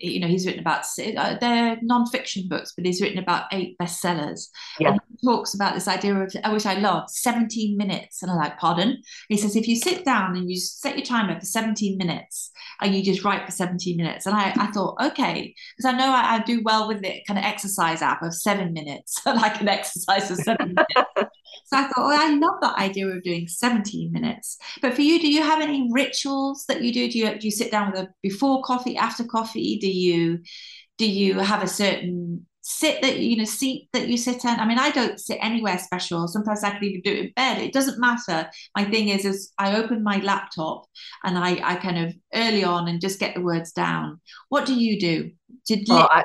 you 0.00 0.20
know, 0.20 0.26
he's 0.26 0.46
written 0.46 0.60
about 0.60 0.84
uh, 0.98 1.36
they're 1.40 1.78
non-fiction 1.82 2.48
books, 2.48 2.72
but 2.76 2.84
he's 2.84 3.00
written 3.00 3.18
about 3.18 3.44
eight 3.52 3.76
bestsellers. 3.78 4.48
Yeah. 4.78 4.92
And 4.92 5.00
he 5.08 5.26
talks 5.26 5.54
about 5.54 5.74
this 5.74 5.88
idea 5.88 6.14
of 6.14 6.32
which 6.52 6.66
I 6.66 6.74
love, 6.74 7.10
17 7.10 7.76
minutes. 7.76 8.22
And 8.22 8.30
I'm 8.30 8.38
like, 8.38 8.58
pardon? 8.58 9.02
He 9.28 9.36
says 9.36 9.56
if 9.56 9.68
you 9.68 9.76
sit 9.76 10.04
down 10.04 10.36
and 10.36 10.50
you 10.50 10.56
set 10.56 10.96
your 10.96 11.04
timer 11.04 11.38
for 11.38 11.46
17 11.46 11.96
minutes 11.96 12.50
and 12.80 12.94
you 12.94 13.02
just 13.02 13.24
write 13.24 13.44
for 13.44 13.52
17 13.52 13.96
minutes. 13.96 14.26
And 14.26 14.34
I, 14.34 14.52
I 14.56 14.66
thought, 14.68 14.96
okay, 15.02 15.54
because 15.76 15.92
I 15.92 15.96
know 15.96 16.10
I, 16.10 16.36
I, 16.36 16.38
do 16.40 16.62
well 16.64 16.88
with 16.88 17.04
it, 17.04 17.26
kind 17.26 17.38
of 17.38 17.44
exercise 17.44 18.00
app 18.02 18.22
of 18.22 18.34
seven 18.34 18.72
minutes, 18.72 19.18
like 19.26 19.60
an 19.60 19.68
exercise 19.68 20.30
of 20.30 20.38
seven 20.38 20.74
minutes. 20.74 21.36
So 21.66 21.76
I 21.76 21.82
thought, 21.82 21.94
oh, 21.98 22.10
I 22.10 22.34
love 22.34 22.60
that 22.62 22.78
idea 22.78 23.08
of 23.08 23.22
doing 23.22 23.46
17 23.46 24.12
minutes. 24.12 24.58
But 24.82 24.94
for 24.94 25.02
you, 25.02 25.20
do 25.20 25.30
you 25.30 25.42
have 25.42 25.60
any 25.60 25.88
rituals 25.92 26.64
that 26.66 26.82
you 26.82 26.92
do? 26.92 27.10
Do 27.10 27.18
you 27.18 27.38
do 27.38 27.46
you 27.46 27.50
sit 27.50 27.70
down 27.70 27.92
with 27.92 28.00
a 28.00 28.08
before 28.22 28.62
coffee, 28.62 28.96
after 28.96 29.24
coffee? 29.24 29.78
Do 29.78 29.90
you 29.90 30.40
do 30.98 31.10
you 31.10 31.38
have 31.38 31.62
a 31.62 31.68
certain 31.68 32.46
sit 32.62 33.00
that 33.02 33.18
you 33.18 33.36
know 33.36 33.44
seat 33.44 33.88
that 33.92 34.08
you 34.08 34.16
sit 34.16 34.44
in? 34.44 34.60
I 34.60 34.66
mean, 34.66 34.78
I 34.78 34.90
don't 34.90 35.18
sit 35.18 35.38
anywhere 35.40 35.78
special. 35.78 36.28
Sometimes 36.28 36.62
I 36.64 36.70
can 36.70 36.84
even 36.84 37.00
do 37.02 37.12
it 37.12 37.18
in 37.26 37.32
bed. 37.36 37.58
It 37.58 37.72
doesn't 37.72 38.00
matter. 38.00 38.50
My 38.76 38.84
thing 38.84 39.08
is, 39.08 39.24
is 39.24 39.52
I 39.58 39.76
open 39.76 40.02
my 40.02 40.18
laptop 40.18 40.86
and 41.24 41.38
I 41.38 41.60
I 41.62 41.76
kind 41.76 41.98
of 41.98 42.14
early 42.34 42.64
on 42.64 42.88
and 42.88 43.00
just 43.00 43.20
get 43.20 43.34
the 43.34 43.42
words 43.42 43.72
down. 43.72 44.20
What 44.48 44.66
do 44.66 44.74
you 44.74 44.98
do? 44.98 45.30
Did 45.66 45.86
oh, 45.90 46.08
I, 46.10 46.24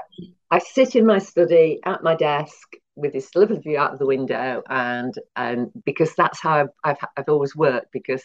I 0.51 0.59
sit 0.59 0.95
in 0.95 1.05
my 1.05 1.19
study 1.19 1.79
at 1.85 2.03
my 2.03 2.15
desk 2.15 2.75
with 2.95 3.13
this 3.13 3.35
lovely 3.35 3.59
view 3.59 3.77
out 3.77 3.93
of 3.93 3.99
the 3.99 4.05
window 4.05 4.61
and 4.69 5.13
um, 5.35 5.71
because 5.85 6.13
that's 6.15 6.39
how 6.39 6.67
I've, 6.83 6.97
I've, 7.17 7.29
always 7.29 7.55
worked 7.55 7.91
because 7.91 8.23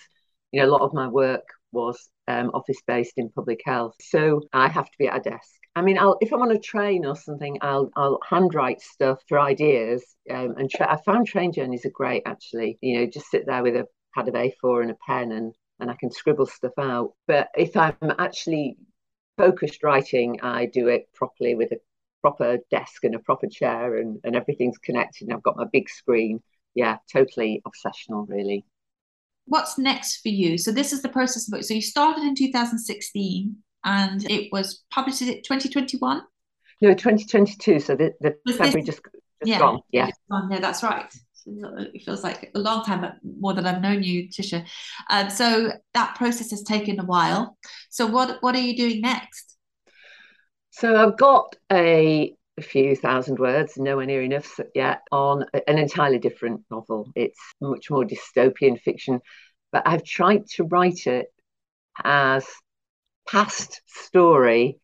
you 0.53 0.61
know 0.61 0.69
a 0.69 0.71
lot 0.71 0.83
of 0.83 0.95
my 0.95 1.09
work 1.09 1.45
was 1.73 2.09
um, 2.29 2.51
office 2.55 2.81
based 2.87 3.15
in 3.17 3.31
public 3.31 3.61
health. 3.65 3.95
So 4.01 4.43
I 4.53 4.69
have 4.69 4.87
to 4.87 4.99
be 4.99 5.09
at 5.09 5.19
a 5.19 5.31
desk. 5.31 5.51
I 5.75 5.83
mean 5.83 5.99
I'll 5.99 6.17
if 6.21 6.33
I'm 6.33 6.43
on 6.43 6.53
a 6.53 6.59
train 6.59 7.05
or 7.05 7.17
something 7.17 7.59
I'll 7.63 7.91
I'll 7.97 8.21
handwrite 8.29 8.81
stuff 8.81 9.21
for 9.29 9.39
ideas 9.41 10.05
um, 10.31 10.55
and 10.57 10.71
tra- 10.71 10.93
I 10.93 10.97
found 11.03 11.27
train 11.27 11.53
journeys 11.53 11.85
are 11.85 11.91
great 11.91 12.23
actually. 12.27 12.79
You 12.81 13.01
know 13.01 13.07
just 13.07 13.31
sit 13.31 13.47
there 13.47 13.63
with 13.63 13.77
a 13.77 13.87
pad 14.15 14.29
of 14.29 14.35
A4 14.35 14.83
and 14.83 14.91
a 14.91 14.97
pen 15.07 15.33
and 15.33 15.55
and 15.81 15.91
I 15.91 15.95
can 15.99 16.11
scribble 16.11 16.47
stuff 16.47 16.73
out. 16.79 17.15
But 17.27 17.49
if 17.57 17.77
I'm 17.77 17.95
actually 18.19 18.77
focused 19.37 19.83
writing 19.83 20.41
I 20.43 20.67
do 20.67 20.89
it 20.89 21.09
properly 21.15 21.55
with 21.55 21.73
a 21.73 21.81
proper 22.21 22.59
desk 22.71 23.05
and 23.05 23.15
a 23.15 23.19
proper 23.19 23.47
chair 23.47 23.97
and, 23.97 24.21
and 24.25 24.37
everything's 24.37 24.79
connected 24.79 25.29
and 25.29 25.35
I've 25.35 25.43
got 25.43 25.57
my 25.57 25.67
big 25.73 25.89
screen. 25.89 26.43
Yeah, 26.75 26.99
totally 27.13 27.63
obsessional, 27.67 28.29
really. 28.29 28.65
What's 29.47 29.79
next 29.79 30.21
for 30.21 30.29
you? 30.29 30.59
So 30.59 30.71
this 30.71 30.93
is 30.93 31.03
the 31.03 31.09
process 31.09 31.53
of 31.53 31.59
it. 31.59 31.65
So 31.65 31.75
you 31.75 31.83
started 31.83 32.23
in 32.23 32.35
2016 32.35 33.57
and 33.85 34.31
it 34.31 34.51
was 34.53 34.85
published 34.91 35.23
in 35.23 35.29
2021? 35.29 36.23
No, 36.83 36.91
2022. 36.91 37.81
So 37.81 37.97
the, 37.97 38.13
the 38.21 38.37
February 38.53 38.83
this, 38.83 38.97
just 38.97 39.01
yeah, 39.45 39.59
gone. 39.59 39.81
Yeah, 39.91 40.11
yeah, 40.51 40.61
that's 40.61 40.83
right. 40.83 41.13
It 41.47 42.03
feels 42.05 42.23
like 42.23 42.51
a 42.55 42.59
long 42.59 42.85
time, 42.85 43.01
but 43.01 43.15
more 43.25 43.55
than 43.55 43.67
I've 43.67 43.81
known 43.81 44.03
you, 44.03 44.29
Tisha. 44.29 44.65
Um, 45.09 45.31
so 45.31 45.73
that 45.95 46.15
process 46.15 46.51
has 46.51 46.63
taken 46.63 47.01
a 47.01 47.05
while. 47.05 47.57
So 47.89 48.07
what 48.07 48.43
what 48.43 48.55
are 48.55 48.61
you 48.61 48.77
doing 48.77 49.01
next? 49.01 49.50
So 50.81 50.97
I've 50.97 51.19
got 51.19 51.57
a, 51.71 52.35
a 52.57 52.63
few 52.63 52.97
thousand 52.97 53.39
words, 53.39 53.77
nowhere 53.77 54.07
near 54.07 54.23
enough 54.23 54.59
yet, 54.75 55.03
on 55.13 55.45
an 55.53 55.77
entirely 55.77 56.19
different 56.19 56.63
novel. 56.71 57.13
It's 57.15 57.39
much 57.61 57.91
more 57.91 58.03
dystopian 58.03 58.81
fiction, 58.81 59.21
but 59.73 59.83
I've 59.85 60.05
tried 60.05 60.47
to 60.55 60.65
write 60.65 61.07
it 61.07 61.27
as 62.03 62.47
past 63.29 63.83
story 63.87 64.81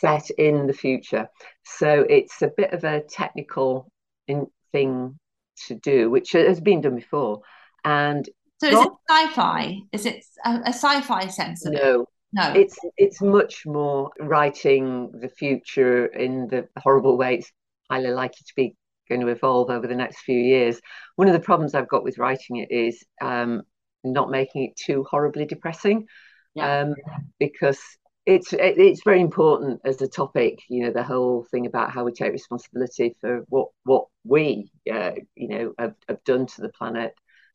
set 0.00 0.30
in 0.30 0.66
the 0.66 0.72
future. 0.72 1.28
So 1.62 2.06
it's 2.08 2.40
a 2.40 2.48
bit 2.48 2.72
of 2.72 2.84
a 2.84 3.02
technical 3.02 3.92
in, 4.28 4.46
thing 4.72 5.18
to 5.66 5.74
do, 5.74 6.08
which 6.08 6.32
has 6.32 6.58
been 6.58 6.80
done 6.80 6.94
before. 6.94 7.42
And 7.84 8.26
so, 8.62 8.68
is 8.68 8.86
it 8.86 8.92
sci-fi? 9.10 9.76
Is 9.92 10.06
it 10.06 10.24
a, 10.46 10.60
a 10.64 10.72
sci-fi 10.72 11.26
sense 11.26 11.66
no? 11.66 12.06
No, 12.32 12.52
it's 12.52 12.78
it's 12.96 13.22
much 13.22 13.64
more 13.64 14.10
writing 14.20 15.10
the 15.18 15.28
future 15.28 16.06
in 16.06 16.48
the 16.48 16.68
horrible 16.78 17.16
way 17.16 17.36
it's 17.36 17.50
highly 17.90 18.10
likely 18.10 18.44
to 18.46 18.52
be 18.54 18.76
going 19.08 19.22
to 19.22 19.28
evolve 19.28 19.70
over 19.70 19.86
the 19.86 19.94
next 19.94 20.20
few 20.20 20.38
years. 20.38 20.78
One 21.16 21.28
of 21.28 21.32
the 21.32 21.40
problems 21.40 21.74
I've 21.74 21.88
got 21.88 22.04
with 22.04 22.18
writing 22.18 22.56
it 22.56 22.70
is 22.70 23.02
um, 23.22 23.62
not 24.04 24.30
making 24.30 24.64
it 24.64 24.76
too 24.76 25.06
horribly 25.10 25.46
depressing, 25.46 26.06
yeah. 26.54 26.80
um, 26.80 26.94
because 27.38 27.80
it's 28.26 28.52
it's 28.52 29.02
very 29.04 29.22
important 29.22 29.80
as 29.86 30.02
a 30.02 30.06
topic 30.06 30.58
you 30.68 30.84
know 30.84 30.92
the 30.92 31.02
whole 31.02 31.46
thing 31.50 31.64
about 31.64 31.90
how 31.90 32.04
we 32.04 32.12
take 32.12 32.30
responsibility 32.30 33.16
for 33.22 33.42
what 33.48 33.68
what 33.84 34.04
we 34.22 34.70
uh, 34.92 35.12
you 35.34 35.48
know 35.48 35.72
have, 35.78 35.94
have, 36.06 36.22
done 36.24 36.44
to 36.44 36.60
the 36.60 36.68
planet 36.68 37.14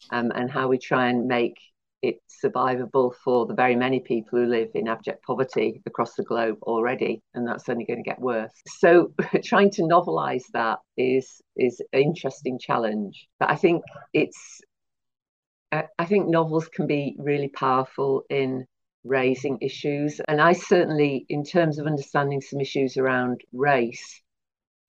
um, 0.09 0.31
and 0.31 0.49
how 0.49 0.67
we 0.67 0.79
try 0.79 1.09
and 1.09 1.27
make 1.27 1.57
it 2.03 2.17
survivable 2.43 3.13
for 3.23 3.47
the 3.47 3.55
very 3.55 3.75
many 3.75 3.99
people 3.99 4.37
who 4.37 4.45
live 4.45 4.69
in 4.75 4.87
abject 4.87 5.23
poverty 5.23 5.81
across 5.85 6.13
the 6.15 6.23
globe 6.23 6.57
already 6.63 7.23
and 7.33 7.47
that's 7.47 7.69
only 7.69 7.85
going 7.85 8.03
to 8.03 8.09
get 8.09 8.19
worse 8.19 8.51
so 8.67 9.11
trying 9.43 9.71
to 9.71 9.83
novelize 9.83 10.43
that 10.53 10.79
is 10.97 11.41
is 11.57 11.81
an 11.93 12.01
interesting 12.01 12.59
challenge 12.59 13.27
but 13.39 13.49
i 13.49 13.55
think 13.55 13.81
it's 14.13 14.61
I 15.97 16.05
think 16.05 16.27
novels 16.27 16.67
can 16.67 16.85
be 16.85 17.15
really 17.17 17.47
powerful 17.47 18.23
in 18.29 18.65
raising 19.03 19.57
issues. 19.61 20.21
And 20.27 20.39
I 20.41 20.53
certainly, 20.53 21.25
in 21.29 21.43
terms 21.43 21.79
of 21.79 21.87
understanding 21.87 22.41
some 22.41 22.61
issues 22.61 22.97
around 22.97 23.41
race, 23.51 24.21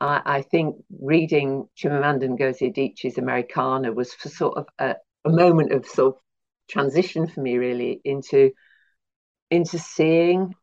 I, 0.00 0.20
I 0.24 0.42
think 0.42 0.77
reading 1.00 1.68
Chimamanda 1.77 2.29
Ngozi 2.29 2.72
Adichie's 2.72 3.18
Americanah 3.18 3.92
was 3.92 4.12
for 4.14 4.29
sort 4.29 4.59
of 4.59 4.66
a, 4.79 4.96
a 5.24 5.31
moment 5.31 5.72
of 5.72 5.87
sort 5.87 6.16
of 6.16 6.20
transition 6.68 7.27
for 7.27 7.40
me, 7.40 7.59
really, 7.59 8.00
into 8.05 8.53
into 9.50 9.79
seeing 9.79 10.55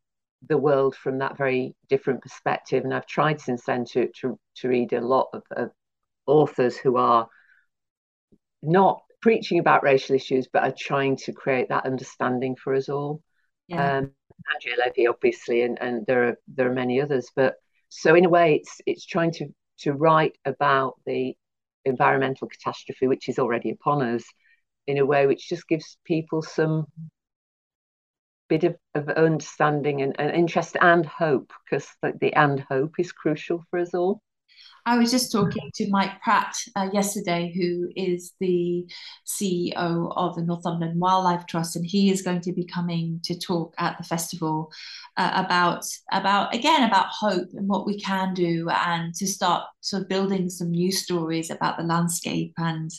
the 0.48 0.58
world 0.58 0.96
from 0.96 1.20
that 1.20 1.38
very 1.38 1.76
different 1.88 2.22
perspective. 2.22 2.84
And 2.84 2.94
I've 2.94 3.06
tried 3.06 3.42
since 3.42 3.64
then 3.66 3.86
to 3.92 4.10
to, 4.22 4.40
to 4.58 4.68
read 4.68 4.94
a 4.94 5.02
lot 5.02 5.30
of, 5.34 5.44
of 5.52 5.72
authors 6.26 6.78
who 6.78 6.98
are 6.98 7.28
not 8.64 9.02
preaching 9.22 9.60
about 9.60 9.84
racial 9.84 10.16
issues, 10.16 10.48
but 10.52 10.64
are 10.64 10.74
trying 10.78 11.16
to 11.16 11.32
create 11.32 11.70
that 11.70 11.86
understanding 11.86 12.56
for 12.56 12.74
us 12.76 12.90
all 12.90 13.22
yeah. 13.72 13.98
um, 13.98 14.12
Andrea 14.54 14.86
Levy, 14.86 15.08
obviously, 15.08 15.62
and, 15.62 15.78
and 15.82 16.06
there 16.06 16.30
are 16.30 16.38
there 16.48 16.70
are 16.70 16.74
many 16.74 17.02
others. 17.02 17.30
But 17.36 17.56
so 17.90 18.16
in 18.16 18.26
a 18.26 18.30
way, 18.30 18.56
it's 18.56 18.82
it's 18.86 19.06
trying 19.06 19.32
to 19.34 19.48
to 19.80 19.94
write 19.94 20.38
about 20.46 20.96
the 21.06 21.36
environmental 21.86 22.48
catastrophe 22.48 23.08
which 23.08 23.28
is 23.28 23.40
already 23.40 23.72
upon 23.72 24.04
us 24.04 24.24
in 24.88 24.98
a 24.98 25.06
way 25.06 25.28
which 25.28 25.50
just 25.50 25.68
gives 25.68 25.98
people 26.06 26.42
some 26.42 26.86
bit 28.50 28.64
of, 28.66 28.76
of 28.96 29.08
understanding 29.10 30.02
and, 30.02 30.14
and 30.20 30.32
interest 30.32 30.76
and 30.82 31.06
hope 31.06 31.54
because 31.64 31.88
the, 32.02 32.14
the 32.20 32.34
and 32.34 32.60
hope 32.60 32.96
is 33.00 33.12
crucial 33.12 33.64
for 33.70 33.80
us 33.80 33.94
all. 33.94 34.22
I 34.86 34.98
was 34.98 35.12
just 35.12 35.32
talking 35.32 35.70
to 35.76 35.90
Mike 35.90 36.22
Pratt 36.24 36.56
uh, 36.76 36.90
yesterday, 36.92 37.54
who 37.56 37.90
is 37.96 38.34
the 38.40 38.88
CEO 39.28 40.12
of 40.16 40.36
the 40.36 40.42
Northumberland 40.42 41.00
Wildlife 41.00 41.46
Trust, 41.46 41.76
and 41.76 41.86
he 41.86 42.10
is 42.10 42.24
going 42.24 42.42
to 42.42 42.52
be 42.52 42.66
coming 42.66 43.20
to 43.26 43.38
talk 43.38 43.76
at 43.78 43.98
the 43.98 44.04
festival 44.04 44.72
uh, 45.18 45.44
about 45.46 45.86
about 46.12 46.56
again 46.56 46.84
about 46.84 47.08
hope 47.10 47.50
and 47.54 47.68
what 47.68 47.86
we 47.86 48.00
can 48.00 48.34
do, 48.34 48.70
and 48.70 49.14
to 49.16 49.28
start 49.28 49.66
sort 49.82 50.02
of 50.02 50.10
building 50.10 50.50
some 50.50 50.72
new 50.72 50.92
stories 50.92 51.52
about 51.52 51.78
the 51.78 51.84
landscape 51.84 52.54
and 52.58 52.92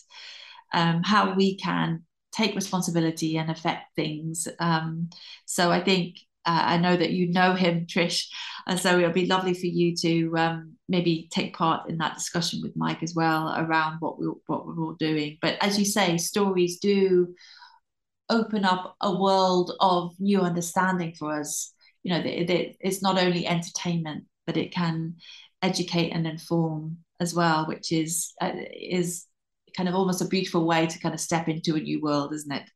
um, 0.72 1.02
how 1.02 1.34
we 1.34 1.56
can 1.56 2.04
take 2.32 2.54
responsibility 2.54 3.36
and 3.36 3.50
affect 3.50 3.94
things. 3.94 4.48
Um, 4.58 5.10
so 5.44 5.70
I 5.70 5.82
think 5.82 6.16
uh, 6.44 6.62
I 6.64 6.76
know 6.78 6.96
that 6.96 7.10
you 7.10 7.30
know 7.30 7.54
him, 7.54 7.86
Trish, 7.86 8.26
and 8.66 8.78
so 8.78 8.98
it'll 8.98 9.12
be 9.12 9.26
lovely 9.26 9.54
for 9.54 9.66
you 9.66 9.94
to 9.96 10.36
um, 10.38 10.72
maybe 10.88 11.28
take 11.30 11.54
part 11.54 11.88
in 11.88 11.98
that 11.98 12.14
discussion 12.14 12.60
with 12.62 12.76
Mike 12.76 13.02
as 13.02 13.14
well 13.14 13.54
around 13.56 13.98
what 14.00 14.18
we 14.18 14.26
what 14.46 14.66
we're 14.66 14.82
all 14.82 14.94
doing. 14.94 15.38
But 15.40 15.56
as 15.60 15.78
you 15.78 15.84
say, 15.84 16.16
stories 16.18 16.78
do 16.78 17.34
open 18.28 18.64
up 18.64 18.96
a 19.00 19.14
world 19.14 19.72
of 19.80 20.14
new 20.18 20.40
understanding 20.40 21.14
for 21.18 21.38
us. 21.38 21.72
You 22.02 22.14
know, 22.14 22.22
it's 22.24 23.02
not 23.02 23.18
only 23.18 23.46
entertainment, 23.46 24.24
but 24.46 24.56
it 24.56 24.72
can 24.72 25.16
educate 25.60 26.10
and 26.10 26.26
inform 26.26 26.98
as 27.20 27.34
well, 27.34 27.66
which 27.66 27.92
is 27.92 28.32
uh, 28.40 28.52
is 28.74 29.26
kind 29.76 29.88
of 29.88 29.94
almost 29.94 30.22
a 30.22 30.26
beautiful 30.26 30.66
way 30.66 30.86
to 30.86 30.98
kind 30.98 31.14
of 31.14 31.20
step 31.20 31.48
into 31.48 31.76
a 31.76 31.80
new 31.80 32.00
world, 32.00 32.32
isn't 32.32 32.52
it? 32.52 32.68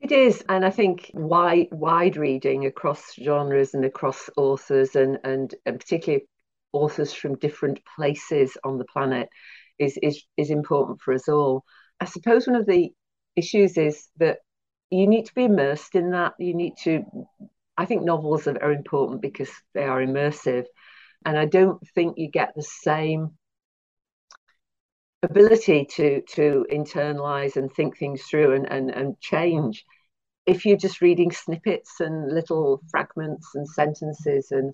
It 0.00 0.10
is, 0.10 0.42
and 0.48 0.64
I 0.64 0.70
think 0.70 1.12
wide 1.14 1.68
wide 1.70 2.16
reading 2.16 2.66
across 2.66 3.14
genres 3.14 3.72
and 3.74 3.84
across 3.84 4.28
authors, 4.36 4.96
and 4.96 5.18
and, 5.22 5.54
and 5.64 5.78
particularly 5.78 6.26
authors 6.72 7.12
from 7.12 7.38
different 7.38 7.78
places 7.96 8.56
on 8.64 8.78
the 8.78 8.84
planet, 8.84 9.28
is 9.78 9.96
is 10.02 10.24
is 10.36 10.50
important 10.50 11.00
for 11.00 11.14
us 11.14 11.28
all. 11.28 11.64
I 12.00 12.06
suppose 12.06 12.48
one 12.48 12.56
of 12.56 12.66
the 12.66 12.92
issues 13.36 13.78
is 13.78 14.08
that 14.16 14.38
you 14.90 15.06
need 15.06 15.26
to 15.26 15.34
be 15.34 15.44
immersed 15.44 15.94
in 15.94 16.10
that. 16.10 16.34
You 16.38 16.54
need 16.54 16.74
to. 16.82 17.04
I 17.78 17.84
think 17.84 18.02
novels 18.02 18.48
are, 18.48 18.60
are 18.60 18.72
important 18.72 19.22
because 19.22 19.50
they 19.72 19.84
are 19.84 20.00
immersive, 20.00 20.64
and 21.24 21.38
I 21.38 21.46
don't 21.46 21.80
think 21.94 22.18
you 22.18 22.28
get 22.28 22.54
the 22.56 22.62
same 22.62 23.38
ability 25.22 25.84
to 25.84 26.22
to 26.22 26.66
internalize 26.70 27.56
and 27.56 27.72
think 27.72 27.96
things 27.96 28.22
through 28.22 28.54
and, 28.54 28.70
and, 28.70 28.90
and 28.90 29.20
change. 29.20 29.84
If 30.46 30.66
you're 30.66 30.76
just 30.76 31.00
reading 31.00 31.30
snippets 31.30 32.00
and 32.00 32.32
little 32.32 32.82
fragments 32.90 33.48
and 33.54 33.68
sentences 33.68 34.48
and 34.50 34.72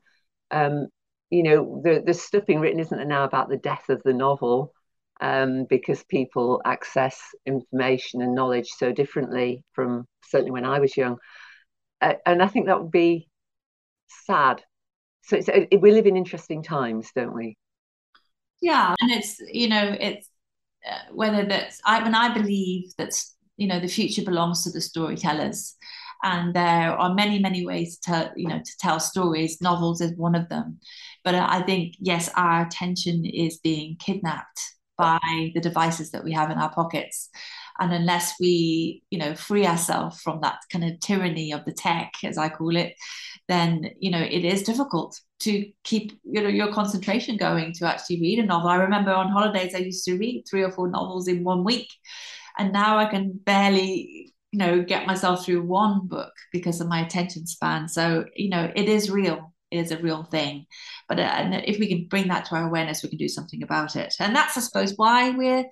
um, 0.51 0.89
you 1.31 1.43
know 1.43 1.83
the 1.85 2.03
the 2.05 2.15
stuff 2.15 2.47
being 2.47 2.61
written 2.61 2.81
isn't 2.81 3.09
now 3.09 3.25
about 3.25 3.49
the 3.51 3.59
death 3.59 3.89
of 3.91 4.03
the 4.05 4.15
novel 4.15 4.73
um, 5.21 5.67
because 5.69 6.03
people 6.05 6.63
access 6.65 7.21
information 7.45 8.23
and 8.23 8.35
knowledge 8.35 8.69
so 8.69 8.93
differently 8.93 9.63
from 9.73 10.07
certainly 10.25 10.53
when 10.53 10.65
I 10.65 10.79
was 10.79 10.97
young. 10.97 11.19
Uh, 12.01 12.15
and 12.25 12.43
I 12.43 12.47
think 12.47 12.67
that 12.67 12.81
would 12.81 12.93
be 12.93 13.29
sad. 14.27 14.63
So 15.23 15.37
it, 15.37 15.81
we 15.83 15.91
live 15.91 16.07
in 16.07 16.17
interesting 16.17 16.63
times 16.63 17.11
don't 17.15 17.35
we? 17.35 17.57
Yeah 18.63 18.95
and 18.99 19.11
it's 19.11 19.41
you 19.41 19.69
know 19.69 19.95
it's 20.01 20.29
whether 21.13 21.45
that's 21.45 21.81
I 21.85 22.03
mean 22.03 22.15
I 22.15 22.33
believe 22.33 22.93
that 22.99 23.21
you 23.57 23.67
know 23.67 23.81
the 23.81 23.89
future 23.89 24.23
belongs 24.23 24.65
to 24.65 24.71
the 24.71 24.81
storytellers, 24.81 25.75
and 26.23 26.55
there 26.55 26.93
are 26.93 27.15
many 27.15 27.39
many 27.39 27.67
ways 27.67 27.99
to 28.01 28.33
you 28.37 28.49
know 28.49 28.59
to 28.59 28.79
tell 28.79 29.01
stories. 29.01 29.61
Novels 29.61 30.01
is 30.01 30.17
one 30.17 30.35
of 30.35 30.49
them, 30.49 30.79
but 31.25 31.35
I 31.35 31.63
think 31.63 31.95
yes, 31.99 32.31
our 32.37 32.67
attention 32.67 33.25
is 33.25 33.59
being 33.59 33.97
kidnapped 33.97 34.61
by 34.97 35.53
the 35.55 35.61
devices 35.61 36.11
that 36.11 36.25
we 36.25 36.33
have 36.33 36.51
in 36.51 36.59
our 36.59 36.73
pockets. 36.73 37.31
And 37.81 37.93
unless 37.93 38.35
we 38.41 39.05
you 39.11 39.19
know 39.19 39.35
free 39.35 39.67
ourselves 39.67 40.21
from 40.21 40.41
that 40.43 40.59
kind 40.73 40.85
of 40.85 40.99
tyranny 41.01 41.53
of 41.53 41.65
the 41.65 41.73
tech 41.73 42.13
as 42.25 42.37
i 42.37 42.49
call 42.49 42.77
it 42.77 42.95
then 43.49 43.91
you 43.99 44.11
know 44.11 44.21
it 44.21 44.45
is 44.45 44.63
difficult 44.63 45.19
to 45.41 45.67
keep 45.85 46.19
you 46.25 46.43
know 46.43 46.49
your 46.49 46.73
concentration 46.73 47.37
going 47.37 47.73
to 47.73 47.87
actually 47.87 48.21
read 48.21 48.39
a 48.39 48.47
novel. 48.47 48.69
I 48.69 48.77
remember 48.77 49.13
on 49.13 49.31
holidays 49.31 49.75
i 49.75 49.79
used 49.79 50.05
to 50.05 50.17
read 50.17 50.45
three 50.49 50.63
or 50.63 50.71
four 50.71 50.89
novels 50.89 51.29
in 51.29 51.45
one 51.45 51.65
week. 51.65 51.89
And 52.59 52.73
now 52.73 52.99
i 52.99 53.07
can 53.07 53.33
barely 53.45 54.33
you 54.53 54.59
know 54.59 54.83
get 54.83 55.07
myself 55.07 55.45
through 55.45 55.63
one 55.63 56.07
book 56.07 56.33
because 56.53 56.81
of 56.81 56.89
my 56.89 57.01
attention 57.05 57.47
span. 57.47 57.89
So 57.89 58.27
you 58.37 58.51
know 58.51 58.71
it 58.75 58.89
is 58.89 59.11
real. 59.11 59.55
It 59.71 59.79
is 59.79 59.91
a 59.91 59.99
real 59.99 60.25
thing. 60.25 60.65
But 61.09 61.21
uh, 61.21 61.61
if 61.65 61.79
we 61.79 61.89
can 61.89 62.07
bring 62.09 62.29
that 62.29 62.47
to 62.47 62.57
our 62.57 62.67
awareness 62.67 63.03
we 63.03 63.11
can 63.11 63.19
do 63.19 63.29
something 63.29 63.63
about 63.63 63.97
it. 63.97 64.15
And 64.21 64.37
that's 64.37 64.57
i 64.57 64.61
suppose 64.61 64.95
why 64.97 65.31
we're 65.31 65.65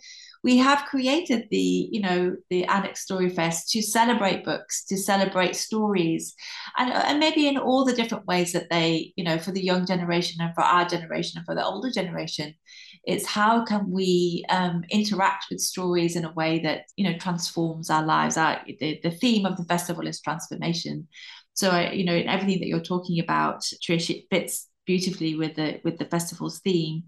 we 0.47 0.59
have 0.59 0.85
created 0.85 1.49
the 1.51 1.89
you 1.91 2.01
know 2.01 2.37
the 2.51 2.65
Alnwick 2.69 2.97
Story 2.97 3.29
Fest 3.29 3.69
to 3.71 3.83
celebrate 3.83 4.45
books, 4.45 4.85
to 4.85 4.97
celebrate 4.97 5.57
stories, 5.57 6.37
and 6.79 6.93
and 6.93 7.19
maybe 7.19 7.49
in 7.49 7.59
all 7.59 7.85
the 7.85 7.93
different 7.93 8.29
ways 8.29 8.53
that 8.53 8.71
they 8.71 9.13
you 9.17 9.25
know 9.25 9.39
for 9.39 9.51
the 9.51 9.65
young 9.71 9.85
generation 9.85 10.41
and 10.41 10.55
for 10.55 10.63
our 10.63 10.85
generation 10.85 11.39
and 11.39 11.47
for 11.47 11.57
the 11.57 11.65
older 11.65 11.91
generation, 11.91 12.55
it's 13.03 13.27
how 13.27 13.65
can 13.65 13.91
we 13.91 14.45
um, 14.49 14.85
interact 14.89 15.47
with 15.51 15.61
stories 15.61 16.15
in 16.15 16.25
a 16.25 16.33
way 16.35 16.61
that 16.61 16.83
you 16.97 17.05
know 17.11 17.19
transforms 17.19 17.91
our 17.91 18.07
lives. 18.07 18.37
Our, 18.37 18.61
the 18.79 19.01
the 19.03 19.11
theme 19.11 19.47
of 19.47 19.57
the 19.57 19.65
festival 19.65 20.07
is 20.07 20.21
transformation. 20.21 21.09
So 21.55 21.71
I, 21.71 21.91
you 21.91 22.05
know 22.05 22.15
everything 22.15 22.61
that 22.61 22.69
you're 22.69 22.93
talking 22.93 23.19
about, 23.19 23.63
Trish, 23.85 24.11
it 24.11 24.27
fits 24.31 24.69
beautifully 24.87 25.35
with 25.35 25.57
the 25.57 25.81
with 25.83 25.99
the 25.99 26.05
festival's 26.05 26.61
theme. 26.61 27.03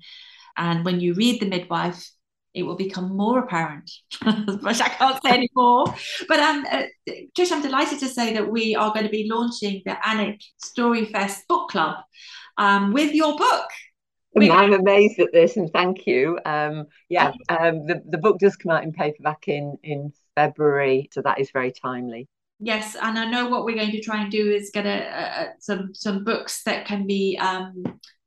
And 0.57 0.85
when 0.85 0.99
you 0.99 1.15
read 1.15 1.41
the 1.41 1.47
midwife, 1.47 2.11
it 2.55 2.63
will 2.63 2.77
become 2.77 3.17
more 3.17 3.39
apparent. 3.41 3.91
but 4.25 4.81
I 4.81 4.89
can't 4.89 5.23
say 5.23 5.31
any 5.31 5.51
more. 5.55 5.87
But 6.29 6.41
um, 6.41 6.67
uh, 6.71 6.83
Trish, 7.37 7.53
I'm 7.53 7.63
delighted 7.63 7.99
to 8.01 8.09
say 8.09 8.35
that 8.35 8.51
we 8.51 8.75
are 8.75 8.93
going 8.93 9.05
to 9.05 9.11
be 9.11 9.29
launching 9.31 9.83
the 9.85 9.97
Alnwick 10.05 10.41
Story 10.59 11.07
Fest 11.07 11.47
book 11.49 11.71
club 11.71 11.97
um, 12.57 12.93
with 12.93 13.15
your 13.15 13.37
book. 13.37 13.69
I'm 14.37 14.73
amazed 14.73 15.19
at 15.19 15.33
this, 15.33 15.57
and 15.57 15.71
thank 15.73 16.07
you. 16.07 16.39
Um, 16.45 16.87
yeah, 17.09 17.33
um, 17.49 17.87
the 17.87 18.03
the 18.09 18.19
book 18.19 18.39
does 18.39 18.57
come 18.57 18.71
out 18.71 18.85
in 18.85 18.93
paperback 18.93 19.49
in 19.49 19.77
in 19.83 20.13
February, 20.37 21.09
so 21.13 21.23
that 21.23 21.41
is 21.41 21.51
very 21.51 21.73
timely. 21.73 22.29
Yes, 22.61 22.97
and 23.01 23.19
I 23.19 23.31
know 23.31 23.49
what 23.49 23.65
we're 23.65 23.77
going 23.77 23.93
to 23.93 24.01
try 24.01 24.23
and 24.23 24.31
do 24.31 24.51
is 24.51 24.71
get 24.73 24.87
a, 24.87 24.99
a 25.09 25.49
some 25.61 25.95
some 25.95 26.25
books 26.25 26.63
that 26.65 26.87
can 26.87 27.07
be 27.07 27.39
um, 27.41 27.83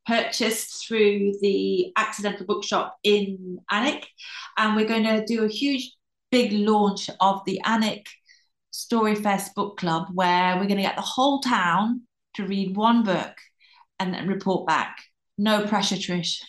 purchased 0.05 0.87
through 0.87 1.33
the 1.41 1.91
Accidental 1.95 2.45
Bookshop 2.45 2.97
in 3.03 3.59
Alnwick. 3.71 4.05
And 4.57 4.75
we're 4.75 4.87
going 4.87 5.03
to 5.03 5.25
do 5.25 5.43
a 5.43 5.49
huge, 5.49 5.91
big 6.31 6.51
launch 6.51 7.09
of 7.19 7.41
the 7.45 7.61
Alnwick 7.65 8.05
Storyfest 8.73 9.53
Book 9.55 9.77
Club, 9.77 10.07
where 10.13 10.55
we're 10.55 10.67
going 10.67 10.77
to 10.77 10.83
get 10.83 10.95
the 10.95 11.01
whole 11.01 11.41
town 11.41 12.01
to 12.35 12.45
read 12.45 12.75
one 12.75 13.03
book 13.03 13.33
and 13.99 14.13
then 14.13 14.27
report 14.27 14.67
back. 14.67 14.97
No 15.37 15.65
pressure, 15.67 15.95
Trish. 15.95 16.41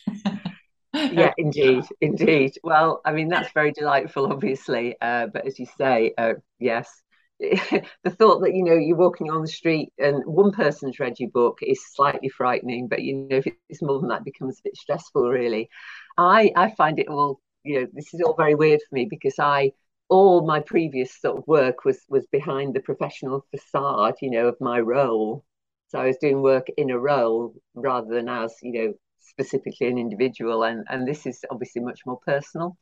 yeah, 0.94 1.32
indeed, 1.38 1.84
indeed. 2.00 2.58
Well, 2.62 3.00
I 3.04 3.12
mean, 3.12 3.28
that's 3.28 3.52
very 3.52 3.72
delightful, 3.72 4.32
obviously. 4.32 4.96
Uh, 5.00 5.26
but 5.26 5.46
as 5.46 5.58
you 5.58 5.66
say, 5.78 6.12
uh, 6.16 6.34
yes, 6.58 7.02
the 8.04 8.10
thought 8.10 8.40
that 8.40 8.54
you 8.54 8.62
know 8.62 8.74
you're 8.74 8.96
walking 8.96 9.30
on 9.30 9.42
the 9.42 9.48
street 9.48 9.92
and 9.98 10.22
one 10.24 10.52
person's 10.52 11.00
read 11.00 11.18
your 11.18 11.30
book 11.30 11.58
is 11.62 11.84
slightly 11.92 12.28
frightening 12.28 12.86
but 12.86 13.02
you 13.02 13.26
know 13.28 13.36
if 13.38 13.46
it's 13.68 13.82
more 13.82 13.98
than 13.98 14.08
that 14.08 14.20
it 14.20 14.24
becomes 14.24 14.58
a 14.58 14.62
bit 14.62 14.76
stressful 14.76 15.28
really. 15.28 15.68
I 16.16 16.52
i 16.56 16.70
find 16.70 16.98
it 17.00 17.08
all 17.08 17.40
you 17.64 17.80
know 17.80 17.86
this 17.92 18.14
is 18.14 18.20
all 18.20 18.34
very 18.34 18.54
weird 18.54 18.80
for 18.88 18.94
me 18.94 19.06
because 19.10 19.34
i 19.40 19.72
all 20.08 20.46
my 20.46 20.60
previous 20.60 21.20
sort 21.20 21.38
of 21.38 21.46
work 21.48 21.84
was 21.84 21.98
was 22.08 22.26
behind 22.30 22.74
the 22.74 22.80
professional 22.80 23.44
facade 23.50 24.14
you 24.22 24.30
know 24.30 24.46
of 24.48 24.60
my 24.60 24.78
role. 24.78 25.44
So 25.88 25.98
i 25.98 26.06
was 26.06 26.18
doing 26.18 26.42
work 26.42 26.68
in 26.76 26.90
a 26.90 26.98
role 26.98 27.54
rather 27.74 28.14
than 28.14 28.28
as 28.28 28.54
you 28.62 28.72
know 28.72 28.92
specifically 29.20 29.88
an 29.88 29.98
individual 29.98 30.62
and 30.62 30.86
and 30.88 31.08
this 31.08 31.26
is 31.26 31.44
obviously 31.50 31.82
much 31.82 32.00
more 32.06 32.20
personal. 32.24 32.76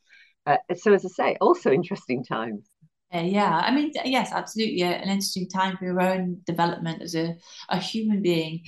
Uh, 0.46 0.56
so 0.76 0.92
as 0.92 1.04
i 1.06 1.08
say 1.08 1.36
also 1.40 1.70
interesting 1.70 2.24
times 2.24 2.68
yeah, 3.12 3.62
I 3.64 3.74
mean, 3.74 3.92
yes, 4.04 4.30
absolutely, 4.32 4.82
an 4.82 5.08
interesting 5.08 5.48
time 5.48 5.76
for 5.76 5.84
your 5.84 6.00
own 6.00 6.40
development 6.46 7.02
as 7.02 7.14
a, 7.14 7.36
a 7.68 7.78
human 7.78 8.22
being. 8.22 8.64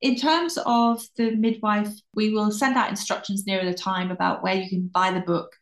In 0.00 0.16
terms 0.16 0.58
of 0.64 1.02
the 1.16 1.36
midwife, 1.36 1.92
we 2.14 2.30
will 2.30 2.50
send 2.50 2.76
out 2.76 2.88
instructions 2.88 3.46
nearer 3.46 3.64
the 3.66 3.74
time 3.74 4.10
about 4.10 4.42
where 4.42 4.54
you 4.54 4.68
can 4.68 4.88
buy 4.88 5.12
the 5.12 5.20
book. 5.20 5.54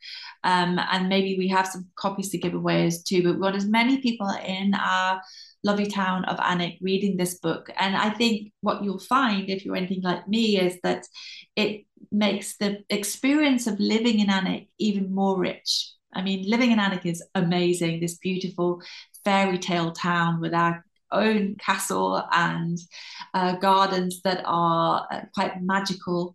Um, 0.45 0.79
and 0.79 1.09
maybe 1.09 1.37
we 1.37 1.49
have 1.49 1.67
some 1.67 1.89
copies 1.97 2.31
to 2.31 2.39
give 2.39 2.55
away 2.55 2.87
as 2.87 3.03
too. 3.03 3.25
But 3.25 3.35
we 3.35 3.41
want 3.41 3.57
as 3.57 3.67
many 3.67 4.01
people 4.01 4.31
in 4.47 4.75
our 4.75 5.21
lovely 5.65 5.87
town 5.87 6.25
of 6.27 6.39
Alnwick 6.39 6.79
reading 6.81 7.17
this 7.17 7.41
book. 7.41 7.69
And 7.77 7.97
I 7.97 8.11
think 8.11 8.53
what 8.61 8.85
you'll 8.85 9.01
find 9.01 9.51
if 9.51 9.65
you're 9.65 9.75
anything 9.75 10.03
like 10.03 10.29
me 10.29 10.61
is 10.61 10.79
that 10.85 11.05
it 11.57 11.85
makes 12.13 12.57
the 12.59 12.85
experience 12.89 13.67
of 13.67 13.81
living 13.81 14.21
in 14.21 14.29
Alnwick 14.29 14.69
even 14.79 15.13
more 15.13 15.37
rich 15.37 15.95
I 16.19 16.23
mean, 16.23 16.49
living 16.51 16.73
in 16.73 16.79
Alnwick 16.79 17.07
is 17.07 17.23
amazing. 17.35 18.01
This 18.01 18.19
beautiful 18.19 18.83
fairy 19.25 19.59
tale 19.59 19.93
town 19.93 20.41
with 20.41 20.53
our 20.53 20.85
own 21.13 21.55
castle 21.57 22.23
and 22.33 22.79
uh, 23.33 23.57
gardens 23.57 24.21
that 24.23 24.43
are 24.45 25.07
uh, 25.11 25.21
quite 25.35 25.63
magical 25.63 26.35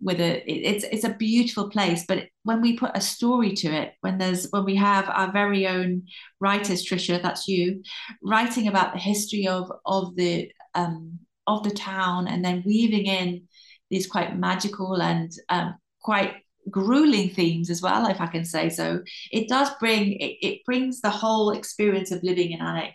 with 0.00 0.18
it 0.18 0.42
it's 0.46 0.84
it's 0.84 1.04
a 1.04 1.12
beautiful 1.12 1.68
place 1.68 2.06
but 2.08 2.24
when 2.42 2.62
we 2.62 2.74
put 2.74 2.90
a 2.94 3.02
story 3.02 3.52
to 3.52 3.68
it 3.68 3.92
when 4.00 4.16
there's 4.16 4.48
when 4.50 4.64
we 4.64 4.74
have 4.74 5.06
our 5.10 5.30
very 5.30 5.66
own 5.66 6.02
writers 6.40 6.86
Tricia 6.86 7.20
that's 7.20 7.46
you 7.46 7.82
writing 8.22 8.66
about 8.66 8.94
the 8.94 8.98
history 8.98 9.46
of 9.46 9.70
of 9.84 10.16
the 10.16 10.50
um 10.74 11.18
of 11.46 11.62
the 11.62 11.70
town 11.70 12.26
and 12.26 12.42
then 12.42 12.62
weaving 12.64 13.04
in 13.04 13.42
these 13.90 14.06
quite 14.06 14.38
magical 14.38 15.02
and 15.02 15.32
um, 15.50 15.74
quite 16.00 16.34
grueling 16.70 17.30
themes 17.30 17.70
as 17.70 17.82
well, 17.82 18.06
if 18.06 18.20
I 18.20 18.26
can 18.26 18.44
say 18.44 18.68
so. 18.68 19.02
It 19.32 19.48
does 19.48 19.70
bring 19.80 20.12
it, 20.12 20.36
it 20.40 20.64
brings 20.64 21.00
the 21.00 21.10
whole 21.10 21.50
experience 21.50 22.10
of 22.10 22.22
living 22.22 22.52
in 22.52 22.60
Alnwick, 22.60 22.94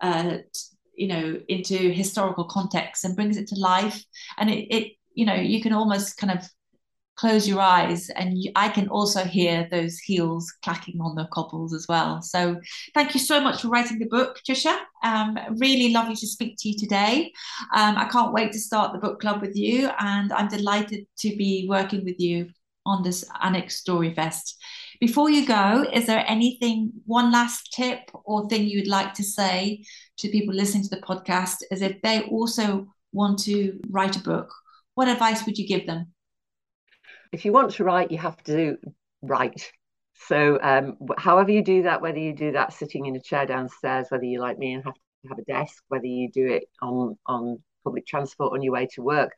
uh, 0.00 0.38
you 0.94 1.08
know, 1.08 1.40
into 1.48 1.76
historical 1.76 2.44
context 2.44 3.04
and 3.04 3.16
brings 3.16 3.36
it 3.36 3.48
to 3.48 3.56
life. 3.56 4.04
And 4.36 4.50
it, 4.50 4.74
it 4.74 4.92
you 5.14 5.26
know, 5.26 5.34
you 5.34 5.62
can 5.62 5.72
almost 5.72 6.16
kind 6.16 6.38
of 6.38 6.48
close 7.18 7.48
your 7.48 7.60
eyes 7.60 8.10
and 8.10 8.38
you, 8.38 8.52
I 8.54 8.68
can 8.68 8.88
also 8.88 9.24
hear 9.24 9.66
those 9.72 9.98
heels 9.98 10.54
clacking 10.62 11.00
on 11.00 11.16
the 11.16 11.26
cobbles 11.32 11.74
as 11.74 11.86
well. 11.88 12.22
So 12.22 12.60
thank 12.94 13.12
you 13.12 13.20
so 13.20 13.40
much 13.40 13.62
for 13.62 13.68
writing 13.68 13.98
the 13.98 14.06
book, 14.06 14.38
Tricia. 14.48 14.78
Um, 15.02 15.36
really 15.56 15.92
lovely 15.92 16.14
to 16.14 16.26
speak 16.26 16.56
to 16.60 16.68
you 16.68 16.78
today. 16.78 17.32
Um, 17.74 17.96
I 17.96 18.08
can't 18.08 18.32
wait 18.32 18.52
to 18.52 18.60
start 18.60 18.92
the 18.92 19.00
book 19.00 19.20
club 19.20 19.40
with 19.40 19.56
you 19.56 19.90
and 19.98 20.32
I'm 20.32 20.46
delighted 20.46 21.06
to 21.18 21.36
be 21.36 21.66
working 21.68 22.04
with 22.04 22.20
you 22.20 22.50
on 22.88 23.02
this 23.02 23.24
Alnwick 23.42 23.70
Story 23.70 24.14
Fest. 24.14 24.56
Before 25.00 25.30
you 25.30 25.46
go, 25.46 25.86
is 25.92 26.06
there 26.06 26.24
anything, 26.26 26.90
one 27.06 27.30
last 27.30 27.72
tip 27.72 28.10
or 28.24 28.48
thing 28.48 28.66
you'd 28.66 28.88
like 28.88 29.14
to 29.14 29.22
say 29.22 29.84
to 30.18 30.28
people 30.28 30.54
listening 30.54 30.82
to 30.84 30.88
the 30.88 31.02
podcast 31.02 31.62
as 31.70 31.82
if 31.82 32.00
they 32.02 32.22
also 32.22 32.86
want 33.12 33.38
to 33.40 33.78
write 33.90 34.16
a 34.16 34.20
book? 34.20 34.52
What 34.94 35.08
advice 35.08 35.46
would 35.46 35.58
you 35.58 35.68
give 35.68 35.86
them? 35.86 36.12
If 37.32 37.44
you 37.44 37.52
want 37.52 37.72
to 37.72 37.84
write, 37.84 38.10
you 38.10 38.18
have 38.18 38.42
to 38.44 38.78
write. 39.22 39.70
So, 40.26 40.58
um, 40.60 40.96
however 41.16 41.52
you 41.52 41.62
do 41.62 41.82
that, 41.84 42.02
whether 42.02 42.18
you 42.18 42.34
do 42.34 42.52
that 42.52 42.72
sitting 42.72 43.06
in 43.06 43.14
a 43.14 43.20
chair 43.20 43.46
downstairs, 43.46 44.08
whether 44.08 44.24
you 44.24 44.40
like 44.40 44.58
me 44.58 44.72
and 44.72 44.84
have 44.84 44.94
to 44.94 45.28
have 45.28 45.38
a 45.38 45.44
desk, 45.44 45.82
whether 45.88 46.06
you 46.06 46.30
do 46.30 46.46
it 46.48 46.64
on 46.82 47.16
on 47.26 47.62
public 47.84 48.06
transport 48.06 48.52
on 48.52 48.62
your 48.62 48.72
way 48.72 48.88
to 48.94 49.02
work, 49.02 49.32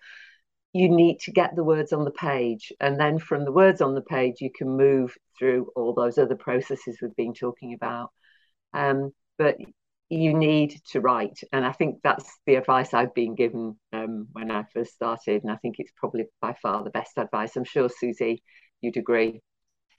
you 0.72 0.88
need 0.88 1.18
to 1.20 1.32
get 1.32 1.56
the 1.56 1.64
words 1.64 1.92
on 1.92 2.04
the 2.04 2.10
page 2.12 2.72
and 2.80 2.98
then 2.98 3.18
from 3.18 3.44
the 3.44 3.52
words 3.52 3.80
on 3.80 3.94
the 3.94 4.02
page 4.02 4.36
you 4.40 4.50
can 4.56 4.68
move 4.76 5.14
through 5.38 5.68
all 5.74 5.94
those 5.94 6.16
other 6.16 6.36
processes 6.36 6.98
we've 7.00 7.16
been 7.16 7.34
talking 7.34 7.74
about. 7.74 8.10
Um, 8.72 9.12
but 9.36 9.56
you 10.10 10.34
need 10.34 10.74
to 10.90 11.00
write 11.00 11.38
and 11.52 11.64
i 11.64 11.70
think 11.70 12.00
that's 12.02 12.38
the 12.44 12.56
advice 12.56 12.92
i've 12.92 13.14
been 13.14 13.36
given 13.36 13.76
um, 13.92 14.26
when 14.32 14.50
i 14.50 14.64
first 14.74 14.92
started 14.92 15.42
and 15.42 15.52
i 15.52 15.56
think 15.56 15.76
it's 15.78 15.92
probably 15.96 16.24
by 16.42 16.52
far 16.60 16.82
the 16.82 16.90
best 16.90 17.12
advice. 17.16 17.56
I'm 17.56 17.64
sure 17.64 17.88
susie 17.88 18.42
you'd 18.80 18.96
agree. 18.96 19.40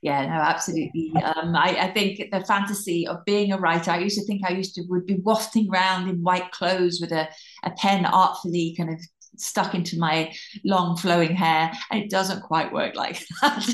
Yeah 0.02 0.26
no 0.26 0.34
absolutely. 0.34 1.14
Um, 1.24 1.56
I, 1.56 1.78
I, 1.80 1.94
think 1.94 2.30
the 2.32 2.44
fantasy 2.44 3.08
of 3.08 3.24
being 3.26 3.54
a 3.54 3.58
writer 3.58 3.92
i 3.92 4.00
used 4.00 4.20
to 4.20 4.26
think 4.26 4.42
i 4.46 4.52
used 4.52 4.76
to 4.76 4.84
would 4.90 5.06
be 5.06 5.20
wafting 5.24 5.70
around 5.72 6.10
in 6.10 6.22
white 6.22 6.52
clothes 6.52 7.00
with 7.00 7.14
a, 7.14 7.30
a 7.64 7.72
pen 7.72 8.06
artfully 8.06 8.76
kind 8.78 8.90
of 8.90 9.00
stuck 9.38 9.74
into 9.74 9.98
my 9.98 10.34
long 10.64 10.98
flowing 10.98 11.36
hair 11.36 11.72
and 11.90 12.04
it 12.04 12.10
doesn't 12.10 12.42
quite 12.42 12.72
work 12.72 12.96
like 12.96 13.24
that. 13.42 13.68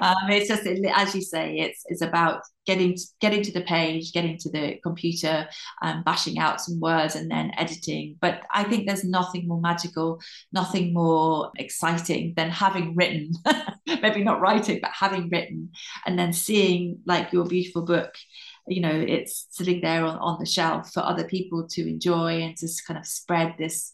Um, 0.00 0.30
it's 0.30 0.48
just 0.48 0.66
as 0.66 1.14
you 1.14 1.22
say 1.22 1.58
it's 1.58 1.84
it's 1.86 2.02
about 2.02 2.42
getting 2.66 2.96
getting 3.20 3.42
to 3.42 3.52
the 3.52 3.62
page 3.62 4.12
getting 4.12 4.38
to 4.38 4.50
the 4.50 4.78
computer 4.82 5.48
um, 5.82 6.02
bashing 6.04 6.38
out 6.38 6.60
some 6.60 6.78
words 6.80 7.16
and 7.16 7.30
then 7.30 7.50
editing. 7.56 8.16
But 8.20 8.42
i 8.52 8.64
think 8.64 8.86
there's 8.86 9.04
nothing 9.04 9.48
more 9.48 9.60
magical 9.60 10.20
nothing 10.52 10.92
more 10.92 11.50
exciting 11.56 12.34
than 12.36 12.50
having 12.50 12.94
written 12.94 13.32
maybe 14.02 14.22
not 14.22 14.40
writing 14.40 14.78
but 14.80 14.90
having 14.92 15.28
written 15.30 15.70
and 16.06 16.18
then 16.18 16.32
seeing 16.32 16.98
like 17.06 17.32
your 17.32 17.46
beautiful 17.46 17.82
book 17.82 18.14
you 18.68 18.80
know 18.80 18.92
it's 18.92 19.46
sitting 19.50 19.80
there 19.80 20.04
on, 20.04 20.16
on 20.18 20.38
the 20.38 20.46
shelf 20.46 20.92
for 20.92 21.00
other 21.00 21.24
people 21.24 21.66
to 21.68 21.88
enjoy 21.88 22.42
and 22.42 22.56
to 22.56 22.68
kind 22.86 22.98
of 22.98 23.06
spread 23.06 23.54
this 23.58 23.92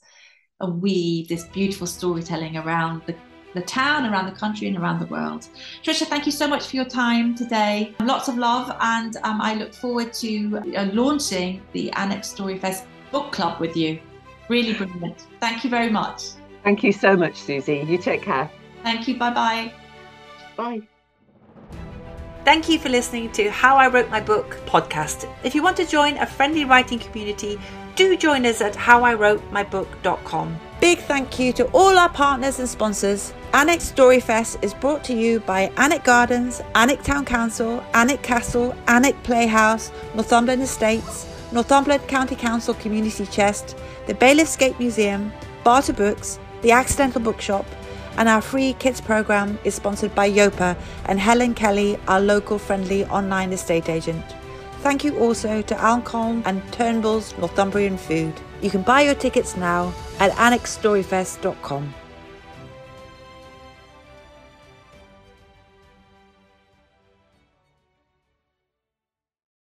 and 0.60 0.82
weave 0.82 1.28
this 1.28 1.44
beautiful 1.44 1.86
storytelling 1.86 2.56
around 2.56 3.02
the, 3.06 3.14
the 3.54 3.62
town, 3.62 4.06
around 4.06 4.26
the 4.26 4.38
country, 4.38 4.66
and 4.68 4.76
around 4.76 4.98
the 4.98 5.06
world. 5.06 5.48
Tricia, 5.82 6.06
thank 6.06 6.26
you 6.26 6.32
so 6.32 6.48
much 6.48 6.66
for 6.66 6.76
your 6.76 6.84
time 6.84 7.34
today. 7.34 7.94
Lots 8.00 8.28
of 8.28 8.36
love, 8.36 8.76
and 8.80 9.16
um, 9.22 9.40
I 9.40 9.54
look 9.54 9.72
forward 9.72 10.12
to 10.14 10.58
uh, 10.76 10.84
launching 10.92 11.62
the 11.72 11.90
Alnwick 11.96 12.20
Storyfest 12.20 12.86
Book 13.12 13.32
Club 13.32 13.60
with 13.60 13.76
you. 13.76 14.00
Really 14.48 14.74
brilliant. 14.74 15.26
Thank 15.40 15.64
you 15.64 15.70
very 15.70 15.90
much. 15.90 16.22
Thank 16.64 16.82
you 16.82 16.92
so 16.92 17.16
much, 17.16 17.36
Susie. 17.36 17.84
You 17.88 17.98
take 17.98 18.22
care. 18.22 18.50
Thank 18.82 19.06
you. 19.08 19.16
Bye-bye. 19.16 19.72
Bye. 20.56 20.82
Thank 22.44 22.68
you 22.68 22.78
for 22.78 22.88
listening 22.88 23.30
to 23.32 23.50
How 23.50 23.76
I 23.76 23.88
Wrote 23.88 24.08
My 24.10 24.20
Book 24.20 24.58
podcast. 24.64 25.30
If 25.44 25.54
you 25.54 25.62
want 25.62 25.76
to 25.76 25.86
join 25.86 26.16
a 26.16 26.26
friendly 26.26 26.64
writing 26.64 26.98
community, 26.98 27.58
do 27.98 28.16
join 28.16 28.46
us 28.46 28.60
at 28.60 28.74
howIwrotemybook.com. 28.74 30.56
Big 30.80 30.98
thank 31.00 31.40
you 31.40 31.52
to 31.52 31.64
all 31.72 31.98
our 31.98 32.08
partners 32.08 32.60
and 32.60 32.68
sponsors. 32.68 33.34
Alnwick 33.52 33.80
Storyfest 33.80 34.62
is 34.62 34.72
brought 34.72 35.02
to 35.04 35.14
you 35.14 35.40
by 35.40 35.66
Alnwick 35.70 36.04
Gardens, 36.04 36.60
Alnwick 36.76 37.02
Town 37.02 37.24
Council, 37.24 37.82
Alnwick 37.92 38.22
Castle, 38.22 38.72
Alnwick 38.86 39.20
Playhouse, 39.24 39.90
Northumberland 40.14 40.62
Estates, 40.62 41.26
Northumberland 41.50 42.06
County 42.06 42.36
Council 42.36 42.74
Community 42.74 43.26
Chest, 43.26 43.76
the 44.06 44.14
Bailiff's 44.14 44.56
Gate 44.56 44.78
Museum, 44.78 45.32
Barter 45.64 45.92
Books, 45.92 46.38
the 46.62 46.70
Accidental 46.70 47.20
Bookshop, 47.20 47.66
and 48.16 48.28
our 48.28 48.40
free 48.40 48.74
kids 48.74 49.00
program 49.00 49.58
is 49.64 49.74
sponsored 49.74 50.14
by 50.14 50.30
Yopa 50.30 50.76
and 51.06 51.18
Helen 51.18 51.52
Kelly, 51.52 51.98
our 52.06 52.20
local 52.20 52.58
friendly 52.58 53.04
online 53.06 53.52
estate 53.52 53.88
agent. 53.88 54.24
Thank 54.80 55.04
you 55.04 55.18
also 55.18 55.60
to 55.62 55.80
Alcon 55.80 56.42
and 56.46 56.62
Turnbull's 56.72 57.36
Northumbrian 57.38 57.98
Food. 57.98 58.32
You 58.62 58.70
can 58.70 58.82
buy 58.82 59.02
your 59.02 59.14
tickets 59.14 59.56
now 59.56 59.92
at 60.20 60.30
alnwickstoryfest.com. 60.32 61.94